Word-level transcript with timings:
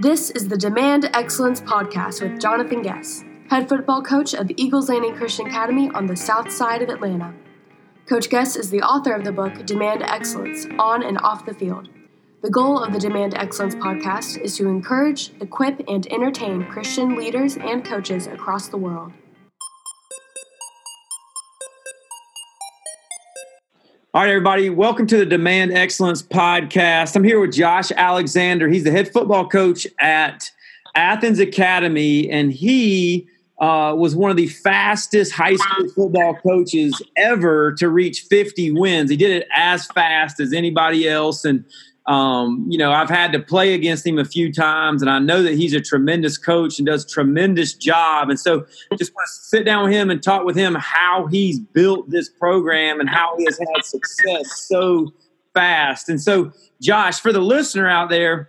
This 0.00 0.30
is 0.30 0.46
the 0.46 0.56
Demand 0.56 1.10
Excellence 1.12 1.60
Podcast 1.60 2.22
with 2.22 2.40
Jonathan 2.40 2.82
Guess, 2.82 3.24
head 3.50 3.68
football 3.68 4.00
coach 4.00 4.32
of 4.32 4.48
Eagles 4.56 4.88
Landing 4.88 5.16
Christian 5.16 5.48
Academy 5.48 5.90
on 5.92 6.06
the 6.06 6.14
south 6.14 6.52
side 6.52 6.82
of 6.82 6.88
Atlanta. 6.88 7.34
Coach 8.08 8.30
Guess 8.30 8.54
is 8.54 8.70
the 8.70 8.80
author 8.80 9.12
of 9.12 9.24
the 9.24 9.32
book 9.32 9.66
Demand 9.66 10.04
Excellence 10.04 10.66
on 10.78 11.02
and 11.02 11.18
off 11.18 11.44
the 11.44 11.52
field. 11.52 11.88
The 12.42 12.50
goal 12.50 12.78
of 12.80 12.92
the 12.92 13.00
Demand 13.00 13.34
Excellence 13.34 13.74
podcast 13.74 14.40
is 14.40 14.56
to 14.58 14.68
encourage, 14.68 15.32
equip, 15.40 15.82
and 15.88 16.06
entertain 16.12 16.66
Christian 16.66 17.16
leaders 17.16 17.56
and 17.56 17.84
coaches 17.84 18.28
across 18.28 18.68
the 18.68 18.76
world. 18.76 19.12
All 24.14 24.22
right, 24.22 24.30
everybody, 24.30 24.70
welcome 24.70 25.06
to 25.08 25.18
the 25.18 25.26
Demand 25.26 25.70
Excellence 25.70 26.22
Podcast. 26.22 27.14
I'm 27.14 27.24
here 27.24 27.38
with 27.38 27.52
Josh 27.52 27.92
Alexander. 27.92 28.66
He's 28.66 28.84
the 28.84 28.90
head 28.90 29.12
football 29.12 29.46
coach 29.46 29.86
at 30.00 30.50
Athens 30.94 31.38
Academy, 31.38 32.30
and 32.30 32.50
he 32.50 33.28
uh, 33.58 33.92
was 33.94 34.16
one 34.16 34.30
of 34.30 34.38
the 34.38 34.46
fastest 34.46 35.32
high 35.32 35.56
school 35.56 35.88
football 35.90 36.34
coaches 36.36 37.02
ever 37.18 37.72
to 37.74 37.90
reach 37.90 38.22
50 38.30 38.70
wins. 38.70 39.10
He 39.10 39.16
did 39.18 39.30
it 39.30 39.46
as 39.54 39.86
fast 39.88 40.40
as 40.40 40.54
anybody 40.54 41.06
else. 41.06 41.44
And 41.44 41.66
um, 42.08 42.64
you 42.66 42.78
know, 42.78 42.90
I've 42.90 43.10
had 43.10 43.32
to 43.32 43.38
play 43.38 43.74
against 43.74 44.06
him 44.06 44.18
a 44.18 44.24
few 44.24 44.50
times, 44.50 45.02
and 45.02 45.10
I 45.10 45.18
know 45.18 45.42
that 45.42 45.54
he's 45.54 45.74
a 45.74 45.80
tremendous 45.80 46.38
coach 46.38 46.78
and 46.78 46.86
does 46.86 47.04
tremendous 47.04 47.74
job. 47.74 48.30
And 48.30 48.40
so, 48.40 48.66
just 48.96 49.14
want 49.14 49.28
to 49.28 49.34
sit 49.44 49.66
down 49.66 49.84
with 49.84 49.92
him 49.92 50.08
and 50.08 50.22
talk 50.22 50.46
with 50.46 50.56
him 50.56 50.74
how 50.74 51.26
he's 51.26 51.60
built 51.60 52.08
this 52.08 52.30
program 52.30 52.98
and 52.98 53.10
how 53.10 53.36
he 53.36 53.44
has 53.44 53.58
had 53.58 53.84
success 53.84 54.66
so 54.66 55.12
fast. 55.52 56.08
And 56.08 56.18
so, 56.18 56.50
Josh, 56.80 57.20
for 57.20 57.30
the 57.30 57.42
listener 57.42 57.86
out 57.86 58.08
there, 58.08 58.48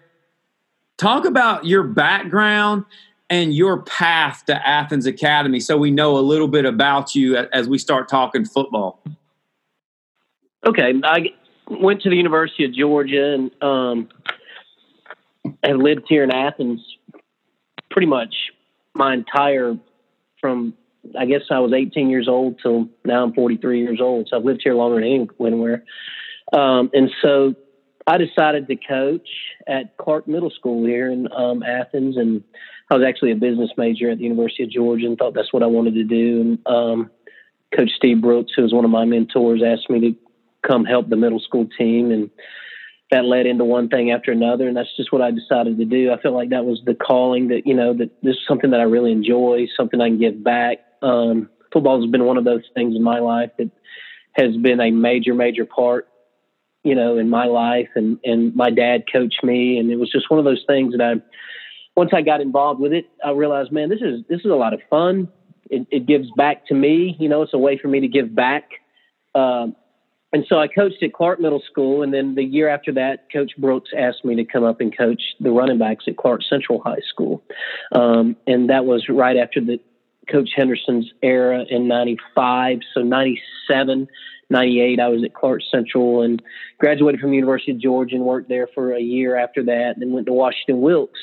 talk 0.97 1.25
about 1.25 1.65
your 1.65 1.83
background 1.83 2.85
and 3.29 3.53
your 3.53 3.81
path 3.81 4.45
to 4.45 4.67
Athens 4.67 5.05
Academy, 5.05 5.59
so 5.59 5.77
we 5.77 5.91
know 5.91 6.17
a 6.17 6.21
little 6.21 6.47
bit 6.47 6.63
about 6.63 7.13
you 7.13 7.35
as 7.35 7.67
we 7.67 7.77
start 7.77 8.07
talking 8.07 8.45
football. 8.45 9.03
Okay, 10.65 10.93
I 11.03 11.33
went 11.69 12.01
to 12.01 12.09
the 12.09 12.15
University 12.15 12.65
of 12.65 12.73
Georgia 12.73 13.33
and 13.33 13.51
um, 13.61 14.09
have 15.63 15.77
lived 15.77 16.05
here 16.07 16.23
in 16.23 16.31
Athens 16.31 16.81
pretty 17.89 18.07
much 18.07 18.35
my 18.93 19.13
entire 19.13 19.75
from 20.39 20.73
I 21.17 21.25
guess 21.25 21.41
I 21.49 21.59
was 21.59 21.73
18 21.73 22.09
years 22.09 22.27
old 22.27 22.59
till 22.61 22.89
now 23.05 23.23
I'm 23.23 23.33
43 23.33 23.81
years 23.81 23.99
old. 24.01 24.27
So 24.29 24.37
I've 24.37 24.43
lived 24.43 24.61
here 24.63 24.73
longer 24.73 24.99
than 24.99 25.29
anywhere. 25.39 25.83
Um, 26.51 26.89
and 26.93 27.09
so 27.21 27.55
I 28.05 28.17
decided 28.17 28.67
to 28.67 28.75
coach 28.75 29.27
at 29.67 29.95
Clark 29.97 30.27
Middle 30.27 30.49
School 30.49 30.85
here 30.85 31.09
in 31.09 31.31
um, 31.31 31.63
Athens, 31.63 32.17
and 32.17 32.43
I 32.89 32.95
was 32.95 33.05
actually 33.07 33.31
a 33.31 33.35
business 33.35 33.69
major 33.77 34.09
at 34.09 34.17
the 34.17 34.23
University 34.23 34.63
of 34.63 34.71
Georgia, 34.71 35.05
and 35.05 35.17
thought 35.17 35.35
that's 35.35 35.53
what 35.53 35.63
I 35.63 35.67
wanted 35.67 35.93
to 35.93 36.03
do. 36.03 36.41
And 36.41 36.67
um, 36.67 37.11
Coach 37.75 37.91
Steve 37.95 38.21
Brooks, 38.21 38.51
who 38.55 38.63
was 38.63 38.73
one 38.73 38.83
of 38.83 38.91
my 38.91 39.05
mentors, 39.05 39.61
asked 39.63 39.89
me 39.89 39.99
to 40.01 40.15
come 40.65 40.85
help 40.85 41.09
the 41.09 41.15
middle 41.15 41.39
school 41.39 41.67
team 41.77 42.11
and 42.11 42.29
that 43.11 43.25
led 43.25 43.47
into 43.47 43.63
one 43.65 43.89
thing 43.89 44.11
after 44.11 44.31
another 44.31 44.67
and 44.67 44.77
that's 44.77 44.95
just 44.95 45.11
what 45.11 45.21
I 45.21 45.31
decided 45.31 45.77
to 45.77 45.85
do. 45.85 46.11
I 46.11 46.21
felt 46.21 46.35
like 46.35 46.49
that 46.49 46.65
was 46.65 46.81
the 46.85 46.93
calling 46.93 47.47
that, 47.47 47.65
you 47.65 47.73
know, 47.73 47.93
that 47.93 48.11
this 48.21 48.35
is 48.35 48.41
something 48.47 48.71
that 48.71 48.79
I 48.79 48.83
really 48.83 49.11
enjoy, 49.11 49.67
something 49.75 49.99
I 49.99 50.09
can 50.09 50.19
give 50.19 50.43
back. 50.43 50.77
Um, 51.01 51.49
football 51.73 52.01
has 52.01 52.09
been 52.09 52.25
one 52.25 52.37
of 52.37 52.43
those 52.43 52.63
things 52.75 52.95
in 52.95 53.03
my 53.03 53.19
life 53.19 53.51
that 53.57 53.71
has 54.33 54.55
been 54.57 54.79
a 54.79 54.91
major, 54.91 55.33
major 55.33 55.65
part, 55.65 56.07
you 56.83 56.93
know, 56.93 57.17
in 57.17 57.29
my 57.29 57.45
life 57.45 57.89
and, 57.95 58.19
and 58.23 58.55
my 58.55 58.69
dad 58.69 59.05
coached 59.11 59.43
me 59.43 59.79
and 59.79 59.91
it 59.91 59.95
was 59.95 60.11
just 60.11 60.29
one 60.29 60.39
of 60.39 60.45
those 60.45 60.63
things 60.67 60.93
that 60.95 61.01
I 61.01 61.21
once 61.99 62.11
I 62.13 62.21
got 62.21 62.39
involved 62.39 62.79
with 62.79 62.93
it, 62.93 63.07
I 63.25 63.31
realized, 63.31 63.73
man, 63.73 63.89
this 63.89 63.99
is 64.01 64.21
this 64.29 64.39
is 64.39 64.45
a 64.45 64.55
lot 64.55 64.73
of 64.73 64.79
fun. 64.89 65.27
It, 65.69 65.85
it 65.91 66.05
gives 66.05 66.29
back 66.37 66.65
to 66.67 66.73
me, 66.73 67.17
you 67.19 67.27
know, 67.27 67.41
it's 67.41 67.53
a 67.53 67.57
way 67.57 67.77
for 67.77 67.89
me 67.89 67.99
to 67.99 68.07
give 68.07 68.33
back. 68.33 68.69
Um, 69.35 69.75
and 70.31 70.45
so 70.47 70.59
I 70.59 70.67
coached 70.67 71.01
at 71.01 71.13
Clark 71.13 71.39
Middle 71.39 71.61
School, 71.69 72.03
and 72.03 72.13
then 72.13 72.35
the 72.35 72.43
year 72.43 72.69
after 72.69 72.91
that, 72.93 73.25
Coach 73.33 73.51
Brooks 73.57 73.89
asked 73.97 74.23
me 74.23 74.35
to 74.35 74.45
come 74.45 74.63
up 74.63 74.79
and 74.79 74.95
coach 74.95 75.21
the 75.39 75.51
running 75.51 75.79
backs 75.79 76.05
at 76.07 76.17
Clark 76.17 76.41
Central 76.47 76.81
High 76.81 77.01
School, 77.09 77.43
um, 77.93 78.35
and 78.45 78.69
that 78.69 78.85
was 78.85 79.07
right 79.09 79.37
after 79.37 79.59
the 79.59 79.79
Coach 80.31 80.51
Henderson's 80.55 81.11
era 81.23 81.65
in 81.67 81.87
'95. 81.87 82.79
So 82.93 83.01
'97, 83.01 84.07
'98, 84.51 84.99
I 84.99 85.07
was 85.07 85.23
at 85.23 85.33
Clark 85.33 85.61
Central 85.71 86.21
and 86.21 86.41
graduated 86.77 87.19
from 87.19 87.31
the 87.31 87.37
University 87.37 87.71
of 87.71 87.79
Georgia 87.79 88.15
and 88.15 88.25
worked 88.25 88.49
there 88.49 88.67
for 88.67 88.93
a 88.93 89.01
year 89.01 89.35
after 89.35 89.63
that, 89.63 89.93
and 89.95 90.01
then 90.01 90.11
went 90.11 90.27
to 90.27 90.33
Washington 90.33 90.81
Wilkes, 90.81 91.19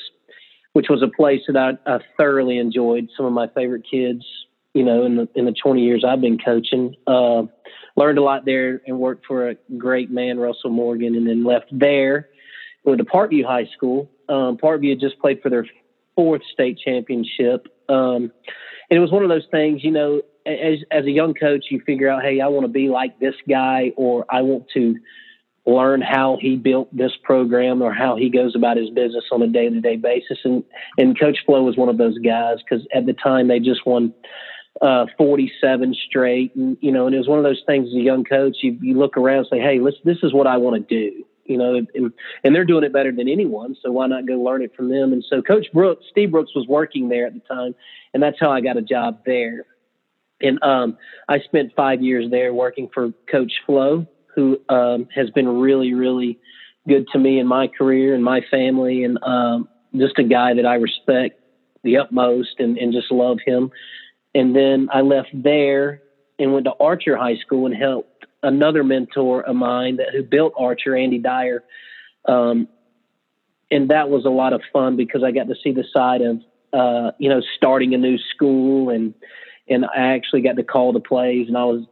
which 0.72 0.86
was 0.88 1.02
a 1.02 1.08
place 1.08 1.42
that 1.46 1.56
I, 1.56 1.94
I 1.94 2.00
thoroughly 2.18 2.58
enjoyed. 2.58 3.08
Some 3.16 3.26
of 3.26 3.32
my 3.32 3.46
favorite 3.54 3.84
kids, 3.88 4.24
you 4.76 4.84
know, 4.84 5.06
in 5.06 5.16
the 5.16 5.28
in 5.34 5.46
the 5.46 5.52
20 5.52 5.82
years 5.82 6.04
I've 6.06 6.20
been 6.20 6.38
coaching. 6.38 6.94
Uh, 7.06 7.44
learned 7.96 8.18
a 8.18 8.22
lot 8.22 8.44
there 8.44 8.82
and 8.86 8.98
worked 8.98 9.24
for 9.26 9.48
a 9.48 9.54
great 9.78 10.10
man, 10.10 10.38
Russell 10.38 10.70
Morgan, 10.70 11.14
and 11.14 11.26
then 11.26 11.44
left 11.44 11.66
there. 11.72 12.28
Went 12.84 12.98
to 12.98 13.04
Parkview 13.04 13.44
High 13.44 13.68
School. 13.74 14.10
Um, 14.28 14.58
Parkview 14.58 14.90
had 14.90 15.00
just 15.00 15.18
played 15.18 15.40
for 15.42 15.48
their 15.48 15.66
fourth 16.14 16.42
state 16.52 16.78
championship. 16.78 17.68
Um, 17.88 18.30
and 18.90 18.98
it 18.98 18.98
was 18.98 19.10
one 19.10 19.22
of 19.22 19.30
those 19.30 19.46
things, 19.50 19.82
you 19.82 19.90
know, 19.90 20.20
as, 20.44 20.78
as 20.90 21.06
a 21.06 21.10
young 21.10 21.34
coach, 21.34 21.66
you 21.70 21.80
figure 21.80 22.08
out, 22.08 22.22
hey, 22.22 22.40
I 22.40 22.48
want 22.48 22.64
to 22.64 22.72
be 22.72 22.88
like 22.88 23.18
this 23.18 23.34
guy, 23.48 23.92
or 23.96 24.26
I 24.28 24.42
want 24.42 24.66
to 24.74 24.96
learn 25.66 26.00
how 26.00 26.38
he 26.40 26.56
built 26.56 26.94
this 26.96 27.12
program 27.24 27.82
or 27.82 27.92
how 27.92 28.16
he 28.16 28.30
goes 28.30 28.54
about 28.54 28.76
his 28.76 28.88
business 28.90 29.24
on 29.32 29.42
a 29.42 29.48
day 29.48 29.68
to 29.68 29.80
day 29.80 29.96
basis. 29.96 30.38
And, 30.44 30.62
and 30.96 31.18
Coach 31.18 31.38
Flowe 31.44 31.64
was 31.64 31.76
one 31.76 31.88
of 31.88 31.98
those 31.98 32.18
guys 32.18 32.58
because 32.58 32.86
at 32.94 33.06
the 33.06 33.14
time 33.14 33.48
they 33.48 33.58
just 33.58 33.84
won 33.84 34.14
uh, 34.80 35.06
47 35.16 35.94
straight. 36.06 36.54
And, 36.54 36.76
you 36.80 36.92
know, 36.92 37.06
and 37.06 37.14
it 37.14 37.18
was 37.18 37.28
one 37.28 37.38
of 37.38 37.44
those 37.44 37.62
things 37.66 37.88
as 37.88 37.94
a 37.94 38.00
young 38.00 38.24
coach, 38.24 38.56
you, 38.62 38.78
you 38.80 38.98
look 38.98 39.16
around 39.16 39.38
and 39.38 39.46
say, 39.50 39.58
Hey, 39.58 39.80
let's, 39.80 39.96
this 40.04 40.18
is 40.22 40.32
what 40.32 40.46
I 40.46 40.56
want 40.56 40.88
to 40.88 41.10
do, 41.10 41.24
you 41.44 41.56
know, 41.56 41.74
and, 41.74 42.12
and 42.44 42.54
they're 42.54 42.64
doing 42.64 42.84
it 42.84 42.92
better 42.92 43.12
than 43.12 43.28
anyone. 43.28 43.76
So 43.82 43.90
why 43.90 44.06
not 44.06 44.26
go 44.26 44.34
learn 44.34 44.62
it 44.62 44.74
from 44.76 44.90
them? 44.90 45.12
And 45.12 45.24
so 45.28 45.42
coach 45.42 45.66
Brooks, 45.72 46.04
Steve 46.10 46.30
Brooks 46.30 46.52
was 46.54 46.66
working 46.66 47.08
there 47.08 47.26
at 47.26 47.34
the 47.34 47.40
time 47.40 47.74
and 48.14 48.22
that's 48.22 48.38
how 48.40 48.50
I 48.50 48.60
got 48.60 48.76
a 48.76 48.82
job 48.82 49.20
there. 49.26 49.66
And, 50.40 50.62
um, 50.62 50.98
I 51.28 51.40
spent 51.40 51.72
five 51.74 52.02
years 52.02 52.30
there 52.30 52.52
working 52.52 52.90
for 52.92 53.12
coach 53.30 53.52
Flowe, 53.64 54.06
who, 54.34 54.60
um, 54.68 55.08
has 55.14 55.30
been 55.30 55.48
really, 55.48 55.94
really 55.94 56.38
good 56.86 57.06
to 57.12 57.18
me 57.18 57.38
in 57.38 57.46
my 57.46 57.68
career 57.68 58.14
and 58.14 58.22
my 58.22 58.42
family. 58.50 59.04
And, 59.04 59.18
um, 59.22 59.68
just 59.94 60.18
a 60.18 60.24
guy 60.24 60.54
that 60.54 60.66
I 60.66 60.74
respect 60.74 61.40
the 61.82 61.96
utmost 61.98 62.56
and, 62.58 62.76
and 62.76 62.92
just 62.92 63.10
love 63.10 63.38
him. 63.44 63.70
And 64.36 64.54
then 64.54 64.90
I 64.92 65.00
left 65.00 65.30
there 65.32 66.02
and 66.38 66.52
went 66.52 66.66
to 66.66 66.72
Archer 66.78 67.16
High 67.16 67.38
School 67.38 67.64
and 67.64 67.74
helped 67.74 68.26
another 68.42 68.84
mentor 68.84 69.42
of 69.42 69.56
mine 69.56 69.96
that 69.96 70.08
who 70.12 70.22
built 70.22 70.52
Archer, 70.58 70.94
Andy 70.94 71.18
Dyer. 71.18 71.64
Um, 72.26 72.68
and 73.70 73.88
that 73.88 74.10
was 74.10 74.26
a 74.26 74.30
lot 74.30 74.52
of 74.52 74.60
fun 74.74 74.96
because 74.96 75.24
I 75.24 75.30
got 75.30 75.48
to 75.48 75.54
see 75.64 75.72
the 75.72 75.84
side 75.90 76.20
of 76.20 76.40
uh, 76.74 77.12
you 77.18 77.30
know 77.30 77.40
starting 77.56 77.94
a 77.94 77.98
new 77.98 78.18
school 78.34 78.90
and 78.90 79.14
and 79.68 79.86
I 79.86 80.14
actually 80.14 80.42
got 80.42 80.56
to 80.56 80.64
call 80.64 80.92
the 80.92 81.00
plays 81.00 81.48
and 81.48 81.56
I 81.56 81.64
was 81.64 81.86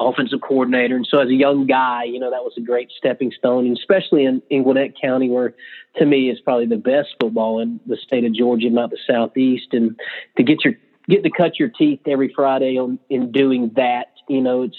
offensive 0.00 0.40
coordinator 0.40 0.96
and 0.96 1.06
so 1.08 1.18
as 1.18 1.28
a 1.28 1.34
young 1.34 1.66
guy 1.66 2.04
you 2.04 2.18
know 2.18 2.30
that 2.30 2.42
was 2.42 2.54
a 2.56 2.60
great 2.60 2.90
stepping 2.96 3.30
stone 3.36 3.66
and 3.66 3.76
especially 3.76 4.24
in, 4.24 4.42
in 4.50 4.64
Gwinnett 4.64 5.00
County 5.00 5.28
where 5.28 5.54
to 5.96 6.06
me 6.06 6.30
is 6.30 6.40
probably 6.40 6.66
the 6.66 6.76
best 6.76 7.10
football 7.20 7.60
in 7.60 7.78
the 7.86 7.96
state 7.96 8.24
of 8.24 8.34
Georgia 8.34 8.70
not 8.70 8.90
the 8.90 8.98
southeast 9.06 9.68
and 9.72 10.00
to 10.36 10.42
get 10.42 10.64
your 10.64 10.74
get 11.12 11.22
to 11.24 11.30
cut 11.30 11.58
your 11.58 11.68
teeth 11.68 12.00
every 12.06 12.32
Friday 12.34 12.78
on 12.78 12.98
in 13.10 13.32
doing 13.32 13.72
that. 13.76 14.06
You 14.28 14.40
know, 14.40 14.62
it's 14.62 14.76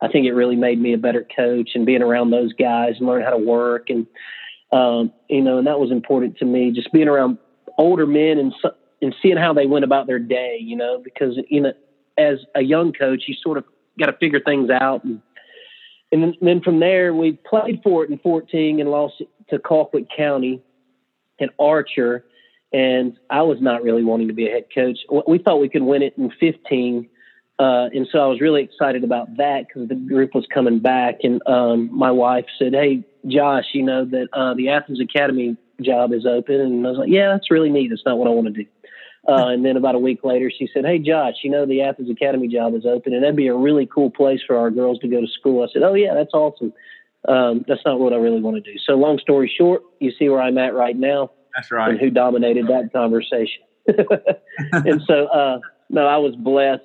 I 0.00 0.08
think 0.08 0.26
it 0.26 0.32
really 0.32 0.56
made 0.56 0.80
me 0.80 0.92
a 0.92 0.98
better 0.98 1.26
coach 1.36 1.70
and 1.74 1.86
being 1.86 2.02
around 2.02 2.30
those 2.30 2.52
guys 2.52 2.94
and 2.98 3.06
learning 3.06 3.24
how 3.24 3.36
to 3.36 3.44
work 3.44 3.90
and 3.90 4.06
um, 4.72 5.12
you 5.28 5.42
know, 5.42 5.58
and 5.58 5.66
that 5.66 5.78
was 5.78 5.92
important 5.92 6.38
to 6.38 6.44
me. 6.44 6.72
Just 6.72 6.92
being 6.92 7.08
around 7.08 7.38
older 7.78 8.06
men 8.06 8.38
and 8.38 8.52
and 9.02 9.14
seeing 9.22 9.36
how 9.36 9.52
they 9.52 9.66
went 9.66 9.84
about 9.84 10.06
their 10.06 10.18
day. 10.18 10.58
You 10.60 10.76
know, 10.76 11.00
because 11.02 11.38
you 11.48 11.60
know, 11.60 11.72
as 12.18 12.38
a 12.54 12.62
young 12.62 12.92
coach, 12.92 13.24
you 13.26 13.34
sort 13.42 13.58
of 13.58 13.64
got 13.98 14.06
to 14.06 14.14
figure 14.14 14.40
things 14.40 14.70
out 14.70 15.04
and. 15.04 15.20
And 16.12 16.22
then, 16.22 16.34
then 16.40 16.60
from 16.60 16.78
there, 16.78 17.12
we 17.12 17.32
played 17.32 17.80
for 17.82 18.04
it 18.04 18.10
in 18.10 18.18
14 18.18 18.78
and 18.78 18.88
lost 18.88 19.20
to 19.50 19.58
Colquitt 19.58 20.06
County 20.16 20.62
and 21.40 21.50
Archer 21.58 22.24
and 22.74 23.16
I 23.30 23.42
was 23.42 23.58
not 23.60 23.84
really 23.84 24.02
wanting 24.02 24.26
to 24.26 24.34
be 24.34 24.48
a 24.48 24.50
head 24.50 24.64
coach. 24.74 24.98
We 25.28 25.38
thought 25.38 25.60
we 25.60 25.68
could 25.68 25.84
win 25.84 26.02
it 26.02 26.14
in 26.18 26.30
15, 26.40 27.08
uh, 27.60 27.62
and 27.94 28.08
so 28.10 28.18
I 28.18 28.26
was 28.26 28.40
really 28.40 28.64
excited 28.64 29.04
about 29.04 29.36
that 29.36 29.68
because 29.68 29.88
the 29.88 29.94
group 29.94 30.34
was 30.34 30.44
coming 30.52 30.80
back. 30.80 31.18
And 31.22 31.40
um, 31.46 31.88
my 31.96 32.10
wife 32.10 32.46
said, 32.58 32.74
"Hey, 32.74 33.04
Josh, 33.28 33.66
you 33.72 33.82
know 33.84 34.04
that 34.06 34.26
uh, 34.32 34.54
the 34.54 34.70
Athens 34.70 35.00
Academy 35.00 35.56
job 35.80 36.12
is 36.12 36.26
open," 36.26 36.56
and 36.60 36.84
I 36.84 36.90
was 36.90 36.98
like, 36.98 37.10
"Yeah, 37.10 37.28
that's 37.28 37.48
really 37.48 37.70
neat. 37.70 37.92
It's 37.92 38.02
not 38.04 38.18
what 38.18 38.26
I 38.26 38.32
want 38.32 38.48
to 38.48 38.64
do." 38.64 38.68
Uh, 39.26 39.48
and 39.48 39.64
then 39.64 39.76
about 39.76 39.94
a 39.94 40.00
week 40.00 40.24
later, 40.24 40.50
she 40.50 40.68
said, 40.74 40.84
"Hey, 40.84 40.98
Josh, 40.98 41.34
you 41.44 41.50
know 41.50 41.66
the 41.66 41.82
Athens 41.82 42.10
Academy 42.10 42.48
job 42.48 42.74
is 42.74 42.84
open, 42.84 43.14
and 43.14 43.22
that'd 43.22 43.36
be 43.36 43.46
a 43.46 43.54
really 43.54 43.86
cool 43.86 44.10
place 44.10 44.40
for 44.44 44.56
our 44.56 44.72
girls 44.72 44.98
to 44.98 45.08
go 45.08 45.20
to 45.20 45.28
school." 45.28 45.62
I 45.62 45.72
said, 45.72 45.84
"Oh 45.84 45.94
yeah, 45.94 46.12
that's 46.12 46.34
awesome." 46.34 46.72
Um, 47.28 47.64
that's 47.68 47.84
not 47.86 48.00
what 48.00 48.12
I 48.12 48.16
really 48.16 48.40
want 48.40 48.62
to 48.62 48.72
do. 48.72 48.76
So, 48.84 48.94
long 48.94 49.20
story 49.20 49.50
short, 49.56 49.82
you 50.00 50.10
see 50.18 50.28
where 50.28 50.42
I'm 50.42 50.58
at 50.58 50.74
right 50.74 50.96
now 50.96 51.30
That's 51.54 51.70
right. 51.70 51.90
And 51.90 52.00
who 52.00 52.10
dominated 52.10 52.66
that 52.68 52.90
conversation? 52.92 53.62
and 54.72 55.02
so, 55.06 55.26
uh, 55.26 55.58
no, 55.90 56.06
I 56.06 56.16
was 56.16 56.34
blessed, 56.36 56.82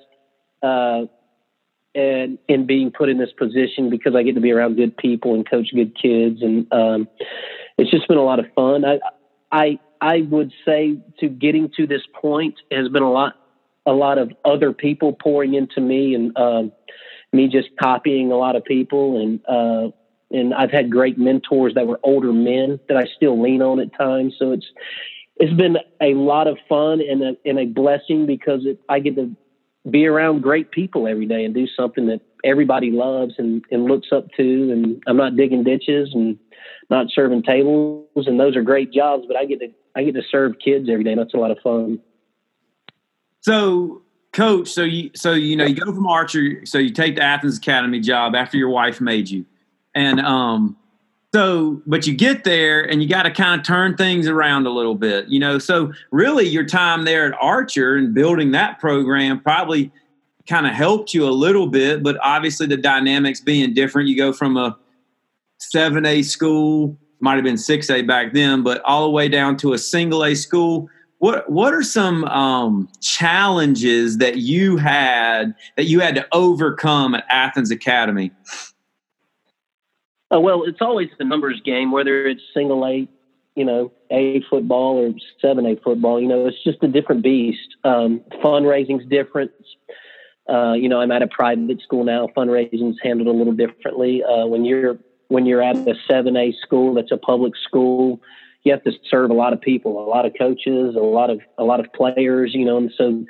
uh, 0.62 1.06
and 1.92 2.38
in 2.46 2.66
being 2.66 2.92
put 2.92 3.08
in 3.08 3.18
this 3.18 3.32
position 3.36 3.90
because 3.90 4.14
I 4.14 4.22
get 4.22 4.36
to 4.36 4.40
be 4.40 4.52
around 4.52 4.76
good 4.76 4.96
people 4.96 5.34
and 5.34 5.48
coach 5.48 5.68
good 5.74 5.96
kids, 6.00 6.40
and 6.42 6.72
um, 6.72 7.08
it's 7.78 7.90
just 7.90 8.06
been 8.06 8.18
a 8.18 8.22
lot 8.22 8.38
of 8.38 8.46
fun. 8.54 8.84
I, 8.84 9.00
I, 9.50 9.78
I 10.00 10.20
would 10.22 10.52
say 10.64 11.00
to 11.18 11.28
getting 11.28 11.70
to 11.76 11.86
this 11.86 12.02
point 12.14 12.54
has 12.70 12.88
been 12.88 13.02
a 13.02 13.10
lot, 13.10 13.34
a 13.86 13.92
lot 13.92 14.18
of 14.18 14.30
other 14.44 14.72
people 14.72 15.14
pouring 15.20 15.54
into 15.54 15.80
me, 15.80 16.14
and 16.14 16.36
um, 16.38 16.72
me 17.32 17.48
just 17.48 17.68
copying 17.80 18.30
a 18.30 18.36
lot 18.36 18.54
of 18.54 18.64
people, 18.64 19.20
and 19.20 19.40
uh, 19.48 19.90
and 20.30 20.54
I've 20.54 20.70
had 20.70 20.90
great 20.90 21.18
mentors 21.18 21.74
that 21.74 21.86
were 21.86 22.00
older 22.02 22.32
men 22.32 22.78
that 22.88 22.96
I 22.96 23.04
still 23.16 23.40
lean 23.40 23.62
on 23.62 23.80
at 23.80 23.94
times. 23.96 24.34
So 24.38 24.52
it's 24.52 24.66
it's 25.36 25.52
been 25.54 25.78
a 26.02 26.14
lot 26.14 26.46
of 26.46 26.58
fun 26.68 27.00
and 27.00 27.22
a, 27.22 27.36
and 27.46 27.58
a 27.58 27.64
blessing 27.64 28.26
because 28.26 28.60
it, 28.66 28.78
I 28.88 29.00
get 29.00 29.16
to 29.16 29.34
be 29.90 30.06
around 30.06 30.42
great 30.42 30.70
people 30.70 31.08
every 31.08 31.24
day 31.24 31.44
and 31.44 31.54
do 31.54 31.66
something 31.66 32.06
that 32.08 32.20
everybody 32.44 32.90
loves 32.90 33.34
and, 33.38 33.64
and 33.70 33.86
looks 33.86 34.08
up 34.12 34.26
to. 34.36 34.70
And 34.70 35.02
I'm 35.06 35.16
not 35.16 35.36
digging 35.36 35.64
ditches 35.64 36.10
and 36.12 36.38
not 36.90 37.06
serving 37.10 37.42
tables, 37.44 38.06
and 38.26 38.38
those 38.38 38.56
are 38.56 38.62
great 38.62 38.92
jobs. 38.92 39.24
But 39.26 39.36
I 39.36 39.46
get 39.46 39.60
to 39.60 39.68
I 39.96 40.04
get 40.04 40.14
to 40.14 40.22
serve 40.30 40.56
kids 40.62 40.88
every 40.90 41.04
day. 41.04 41.12
And 41.12 41.20
that's 41.20 41.34
a 41.34 41.38
lot 41.38 41.50
of 41.50 41.58
fun. 41.62 42.00
So, 43.40 44.02
coach, 44.32 44.68
so 44.68 44.82
you 44.82 45.10
so 45.14 45.32
you 45.32 45.56
know 45.56 45.64
you 45.64 45.74
go 45.74 45.92
from 45.92 46.06
Archer, 46.06 46.66
so 46.66 46.78
you 46.78 46.92
take 46.92 47.16
the 47.16 47.22
Athens 47.22 47.58
Academy 47.58 48.00
job 48.00 48.34
after 48.34 48.58
your 48.58 48.68
wife 48.68 49.00
made 49.00 49.30
you, 49.30 49.46
and 49.94 50.20
um, 50.20 50.76
so, 51.32 51.80
but 51.86 52.06
you 52.06 52.14
get 52.14 52.42
there 52.42 52.82
and 52.82 53.02
you 53.02 53.08
got 53.08 53.22
to 53.22 53.30
kind 53.30 53.60
of 53.60 53.64
turn 53.64 53.96
things 53.96 54.26
around 54.26 54.66
a 54.66 54.70
little 54.70 54.96
bit, 54.96 55.28
you 55.28 55.38
know. 55.38 55.58
So, 55.58 55.92
really, 56.10 56.48
your 56.48 56.64
time 56.64 57.04
there 57.04 57.26
at 57.26 57.38
Archer 57.40 57.94
and 57.96 58.12
building 58.12 58.50
that 58.52 58.80
program 58.80 59.40
probably 59.40 59.92
kind 60.48 60.66
of 60.66 60.72
helped 60.72 61.14
you 61.14 61.28
a 61.28 61.30
little 61.30 61.68
bit, 61.68 62.02
but 62.02 62.18
obviously, 62.22 62.66
the 62.66 62.76
dynamics 62.76 63.40
being 63.40 63.72
different, 63.74 64.08
you 64.08 64.16
go 64.16 64.32
from 64.32 64.56
a 64.56 64.76
7A 65.72 66.24
school, 66.24 66.98
might 67.20 67.36
have 67.36 67.44
been 67.44 67.54
6A 67.54 68.06
back 68.08 68.32
then, 68.32 68.64
but 68.64 68.82
all 68.82 69.04
the 69.04 69.10
way 69.10 69.28
down 69.28 69.56
to 69.58 69.72
a 69.72 69.78
single 69.78 70.24
A 70.24 70.34
school. 70.34 70.88
What 71.18 71.48
what 71.50 71.74
are 71.74 71.82
some 71.82 72.24
um, 72.24 72.88
challenges 73.00 74.18
that 74.18 74.38
you 74.38 74.78
had 74.78 75.54
that 75.76 75.84
you 75.84 76.00
had 76.00 76.16
to 76.16 76.26
overcome 76.32 77.14
at 77.14 77.24
Athens 77.28 77.70
Academy? 77.70 78.32
Uh, 80.32 80.40
well, 80.40 80.64
it's 80.64 80.80
always 80.80 81.08
the 81.18 81.24
numbers 81.24 81.60
game, 81.64 81.90
whether 81.90 82.26
it's 82.26 82.42
single 82.54 82.86
A, 82.86 83.08
you 83.56 83.64
know, 83.64 83.92
A 84.10 84.42
football 84.48 84.98
or 84.98 85.12
seven 85.40 85.66
A 85.66 85.76
football. 85.76 86.20
You 86.20 86.28
know, 86.28 86.46
it's 86.46 86.62
just 86.62 86.82
a 86.82 86.88
different 86.88 87.22
beast. 87.22 87.76
Um, 87.84 88.20
fundraising's 88.42 89.08
different. 89.08 89.50
Uh, 90.48 90.72
you 90.72 90.88
know, 90.88 91.00
I'm 91.00 91.10
at 91.10 91.22
a 91.22 91.28
private 91.28 91.80
school 91.82 92.04
now. 92.04 92.28
Fundraising's 92.36 92.98
handled 93.02 93.28
a 93.28 93.36
little 93.36 93.52
differently. 93.52 94.22
Uh, 94.22 94.46
when 94.46 94.64
you're 94.64 94.98
when 95.28 95.46
you're 95.46 95.62
at 95.62 95.76
a 95.76 95.94
seven 96.08 96.36
A 96.36 96.52
school, 96.62 96.94
that's 96.94 97.12
a 97.12 97.16
public 97.16 97.54
school. 97.56 98.20
You 98.62 98.72
have 98.72 98.84
to 98.84 98.92
serve 99.08 99.30
a 99.30 99.34
lot 99.34 99.52
of 99.52 99.60
people, 99.60 100.04
a 100.04 100.08
lot 100.08 100.26
of 100.26 100.32
coaches, 100.38 100.94
a 100.94 101.00
lot 101.00 101.30
of 101.30 101.40
a 101.58 101.64
lot 101.64 101.80
of 101.80 101.92
players. 101.92 102.52
You 102.54 102.64
know, 102.64 102.76
and 102.78 102.92
so 102.96 103.24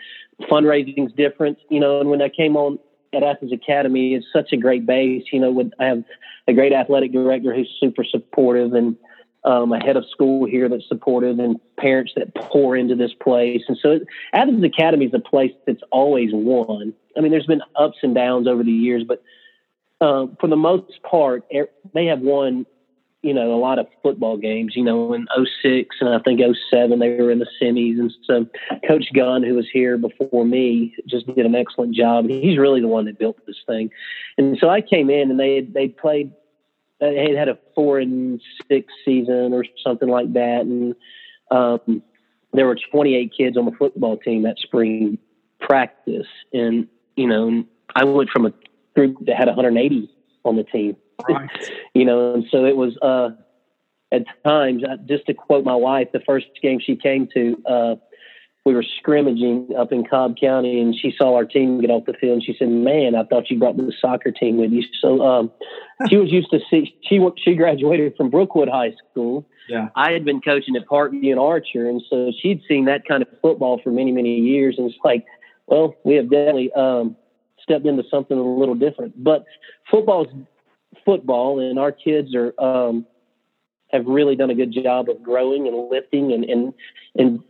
fundraising's 0.50 1.12
different. 1.12 1.58
You 1.70 1.80
know, 1.80 2.00
and 2.00 2.10
when 2.10 2.20
I 2.20 2.28
came 2.28 2.56
on 2.56 2.78
at 3.12 3.22
Athens 3.22 3.52
Academy, 3.52 4.14
is 4.14 4.24
such 4.32 4.52
a 4.52 4.56
great 4.56 4.86
base. 4.86 5.24
You 5.32 5.40
know, 5.40 5.50
with 5.50 5.72
I 5.78 5.86
have 5.86 6.04
a 6.48 6.52
great 6.52 6.72
athletic 6.72 7.12
director 7.12 7.54
who's 7.54 7.70
super 7.80 8.04
supportive 8.04 8.74
and 8.74 8.96
um, 9.44 9.72
a 9.72 9.80
head 9.82 9.96
of 9.96 10.04
school 10.10 10.46
here 10.46 10.68
that's 10.68 10.86
supportive 10.88 11.38
and 11.38 11.58
parents 11.78 12.12
that 12.16 12.34
pour 12.34 12.76
into 12.76 12.94
this 12.94 13.12
place. 13.22 13.62
And 13.68 13.78
so 13.80 14.00
Athens 14.32 14.64
Academy 14.64 15.06
is 15.06 15.14
a 15.14 15.18
place 15.18 15.52
that's 15.66 15.82
always 15.90 16.30
won. 16.32 16.92
I 17.16 17.20
mean, 17.20 17.32
there's 17.32 17.46
been 17.46 17.62
ups 17.76 17.98
and 18.02 18.14
downs 18.14 18.46
over 18.46 18.62
the 18.62 18.70
years, 18.70 19.02
but 19.06 19.22
um, 20.00 20.36
for 20.40 20.46
the 20.46 20.56
most 20.56 21.02
part, 21.02 21.44
they 21.94 22.06
have 22.06 22.20
won, 22.20 22.66
you 23.22 23.34
know, 23.34 23.54
a 23.54 23.60
lot 23.60 23.78
of 23.78 23.86
football 24.02 24.38
games, 24.38 24.74
you 24.74 24.82
know, 24.82 25.12
in 25.12 25.26
06 25.62 25.96
and 26.00 26.14
I 26.14 26.18
think 26.20 26.40
07, 26.70 26.98
they 26.98 27.10
were 27.10 27.30
in 27.30 27.38
the 27.38 27.46
semis. 27.60 27.98
And 27.98 28.12
so 28.24 28.46
Coach 28.88 29.06
Gunn, 29.14 29.42
who 29.42 29.54
was 29.54 29.68
here 29.70 29.98
before 29.98 30.44
me, 30.46 30.94
just 31.06 31.26
did 31.26 31.44
an 31.44 31.54
excellent 31.54 31.94
job. 31.94 32.28
He's 32.28 32.58
really 32.58 32.80
the 32.80 32.88
one 32.88 33.04
that 33.04 33.18
built 33.18 33.36
this 33.46 33.58
thing. 33.66 33.90
And 34.38 34.56
so 34.58 34.70
I 34.70 34.80
came 34.80 35.10
in 35.10 35.30
and 35.30 35.38
they, 35.38 35.56
had, 35.56 35.74
they 35.74 35.88
played 35.88 36.32
they 37.00 37.34
had 37.34 37.48
a 37.48 37.58
four 37.74 37.98
and 37.98 38.40
six 38.68 38.92
season 39.04 39.52
or 39.52 39.64
something 39.82 40.08
like 40.08 40.32
that, 40.34 40.60
and 40.60 40.94
um, 41.50 42.02
there 42.52 42.66
were 42.66 42.76
28 42.92 43.32
kids 43.36 43.56
on 43.56 43.64
the 43.64 43.72
football 43.72 44.18
team 44.18 44.42
that 44.42 44.58
spring 44.58 45.18
practice, 45.60 46.26
and 46.52 46.86
you 47.16 47.26
know, 47.26 47.64
I 47.94 48.04
went 48.04 48.30
from 48.30 48.46
a 48.46 48.52
group 48.94 49.16
that 49.26 49.36
had 49.36 49.46
180 49.46 50.10
on 50.44 50.56
the 50.56 50.64
team, 50.64 50.96
right. 51.28 51.50
you 51.94 52.04
know, 52.04 52.34
and 52.34 52.44
so 52.50 52.64
it 52.64 52.76
was 52.76 52.96
uh, 53.02 53.30
at 54.12 54.24
times. 54.44 54.82
Uh, 54.84 54.96
just 55.06 55.26
to 55.26 55.34
quote 55.34 55.64
my 55.64 55.74
wife, 55.74 56.08
the 56.12 56.20
first 56.20 56.46
game 56.62 56.80
she 56.80 56.96
came 56.96 57.28
to. 57.34 57.62
Uh, 57.66 57.94
we 58.66 58.74
were 58.74 58.84
scrimmaging 58.98 59.74
up 59.78 59.90
in 59.90 60.04
Cobb 60.04 60.36
County, 60.38 60.80
and 60.80 60.94
she 60.94 61.14
saw 61.16 61.34
our 61.34 61.46
team 61.46 61.80
get 61.80 61.90
off 61.90 62.04
the 62.04 62.12
field, 62.12 62.34
and 62.34 62.44
she 62.44 62.54
said, 62.58 62.68
"Man, 62.68 63.14
I 63.14 63.24
thought 63.24 63.50
you 63.50 63.58
brought 63.58 63.76
the 63.76 63.92
soccer 64.00 64.30
team 64.30 64.58
with 64.58 64.70
you." 64.70 64.82
So 65.00 65.22
um, 65.22 65.50
she 66.08 66.16
was 66.16 66.30
used 66.30 66.50
to 66.50 66.60
see. 66.70 66.94
She 67.02 67.26
she 67.42 67.54
graduated 67.54 68.16
from 68.16 68.28
Brookwood 68.28 68.68
High 68.68 68.94
School. 69.10 69.46
Yeah, 69.68 69.88
I 69.96 70.12
had 70.12 70.24
been 70.24 70.40
coaching 70.40 70.76
at 70.76 70.86
Parkview 70.86 71.30
and 71.30 71.40
Archer, 71.40 71.88
and 71.88 72.02
so 72.10 72.32
she'd 72.38 72.62
seen 72.68 72.84
that 72.84 73.06
kind 73.06 73.22
of 73.22 73.28
football 73.40 73.80
for 73.82 73.90
many 73.90 74.12
many 74.12 74.36
years, 74.36 74.74
and 74.76 74.90
it's 74.90 74.98
like, 75.04 75.24
well, 75.66 75.94
we 76.04 76.16
have 76.16 76.28
definitely 76.28 76.70
um, 76.74 77.16
stepped 77.62 77.86
into 77.86 78.02
something 78.10 78.36
a 78.36 78.42
little 78.42 78.74
different. 78.74 79.22
But 79.22 79.46
football's 79.90 80.28
football, 81.04 81.60
and 81.60 81.78
our 81.78 81.92
kids 81.92 82.34
are. 82.34 82.52
Um, 82.58 83.06
have 83.92 84.06
really 84.06 84.36
done 84.36 84.50
a 84.50 84.54
good 84.54 84.72
job 84.72 85.08
of 85.08 85.20
growing 85.20 85.66
and 85.66 85.90
lifting 85.90 86.32
and, 86.32 86.44
and, 86.44 86.72
and 87.16 87.40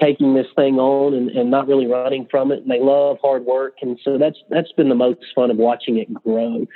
taking 0.00 0.34
this 0.34 0.48
thing 0.56 0.80
on 0.80 1.14
and, 1.14 1.30
and 1.30 1.48
not 1.48 1.68
really 1.68 1.86
running 1.86 2.26
from 2.28 2.50
it. 2.50 2.60
And 2.62 2.68
they 2.68 2.80
love 2.80 3.18
hard 3.22 3.44
work. 3.44 3.76
And 3.82 3.96
so 4.02 4.18
that's, 4.18 4.36
that's 4.50 4.72
been 4.72 4.88
the 4.88 4.96
most 4.96 5.20
fun 5.32 5.48
of 5.48 5.58
watching 5.58 5.96
it 5.98 6.12
grow. 6.12 6.66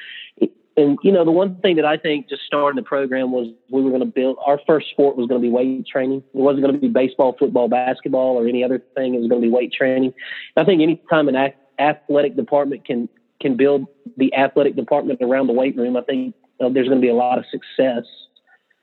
And, 0.77 0.97
you 1.03 1.11
know, 1.11 1.25
the 1.25 1.33
one 1.33 1.57
thing 1.57 1.75
that 1.75 1.85
I 1.85 1.97
think 1.97 2.29
just 2.29 2.43
starting 2.47 2.77
the 2.77 2.87
program 2.87 3.33
was 3.33 3.49
we 3.69 3.83
were 3.83 3.91
going 3.91 3.99
to 3.99 4.07
build 4.07 4.37
our 4.47 4.61
first 4.65 4.91
sport 4.91 5.17
was 5.17 5.27
going 5.27 5.43
to 5.43 5.45
be 5.45 5.51
weight 5.53 5.87
training. 5.89 6.23
It 6.33 6.39
wasn't 6.39 6.63
going 6.63 6.75
to 6.75 6.81
be 6.81 6.87
baseball, 6.87 7.35
football, 7.37 7.69
basketball, 7.69 8.37
or 8.37 8.47
any 8.47 8.63
other 8.63 8.81
thing. 8.95 9.15
It 9.15 9.19
was 9.19 9.29
going 9.29 9.43
to 9.43 9.47
be 9.49 9.53
weight 9.53 9.73
training. 9.73 10.15
I 10.57 10.63
think 10.63 10.81
anytime 10.81 11.29
an 11.29 11.53
athletic 11.81 12.37
department 12.37 12.85
can, 12.85 13.09
can 13.41 13.57
build 13.57 13.87
the 14.17 14.35
athletic 14.35 14.77
department 14.77 15.21
around 15.23 15.47
the 15.47 15.53
weight 15.53 15.77
room, 15.77 15.97
I 15.97 16.03
think 16.03 16.35
uh, 16.61 16.69
there's 16.69 16.89
going 16.89 17.01
to 17.01 17.05
be 17.05 17.11
a 17.11 17.15
lot 17.15 17.39
of 17.39 17.45
success 17.51 18.05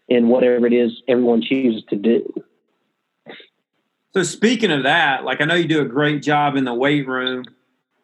in 0.10 0.30
whatever 0.30 0.66
it 0.66 0.74
is 0.74 1.02
everyone 1.08 1.42
chooses 1.42 1.84
to 1.90 1.96
do. 1.96 2.34
So 4.14 4.24
speaking 4.24 4.72
of 4.72 4.84
that, 4.84 5.26
like 5.26 5.42
I 5.42 5.46
know 5.46 5.56
you 5.56 5.68
do 5.68 5.82
a 5.82 5.86
great 5.86 6.24
job 6.24 6.56
in 6.56 6.64
the 6.64 6.74
weight 6.74 7.08
room. 7.08 7.46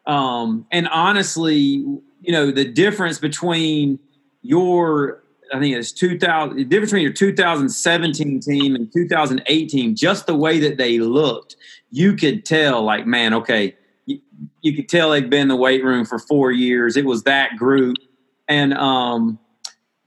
Um, 0.06 0.68
and 0.72 0.88
honestly, 0.90 1.56
you 1.56 2.32
know, 2.32 2.52
the 2.52 2.66
difference 2.66 3.20
between 3.20 4.00
your 4.42 5.24
I 5.54 5.60
think 5.60 5.76
it's 5.76 5.92
2000 5.92 6.58
the 6.58 6.64
difference 6.66 6.92
between 6.92 7.04
your 7.04 7.14
2017 7.14 8.40
team 8.40 8.76
and 8.76 8.92
2018 8.92 9.96
just 9.96 10.26
the 10.26 10.36
way 10.36 10.60
that 10.60 10.78
they 10.78 11.00
looked 11.00 11.56
you 11.92 12.16
could 12.16 12.44
tell 12.44 12.82
like 12.84 13.06
man 13.06 13.34
okay 13.34 13.76
you, 14.06 14.20
you 14.62 14.76
could 14.76 14.90
tell 14.90 15.12
they'd 15.12 15.30
been 15.30 15.44
in 15.44 15.48
the 15.48 15.56
weight 15.56 15.84
room 15.84 16.06
for 16.06 16.20
4 16.20 16.52
years 16.52 16.98
it 16.98 17.06
was 17.06 17.24
that 17.24 17.56
group 17.58 17.98
and 18.48 18.74
um 18.74 19.40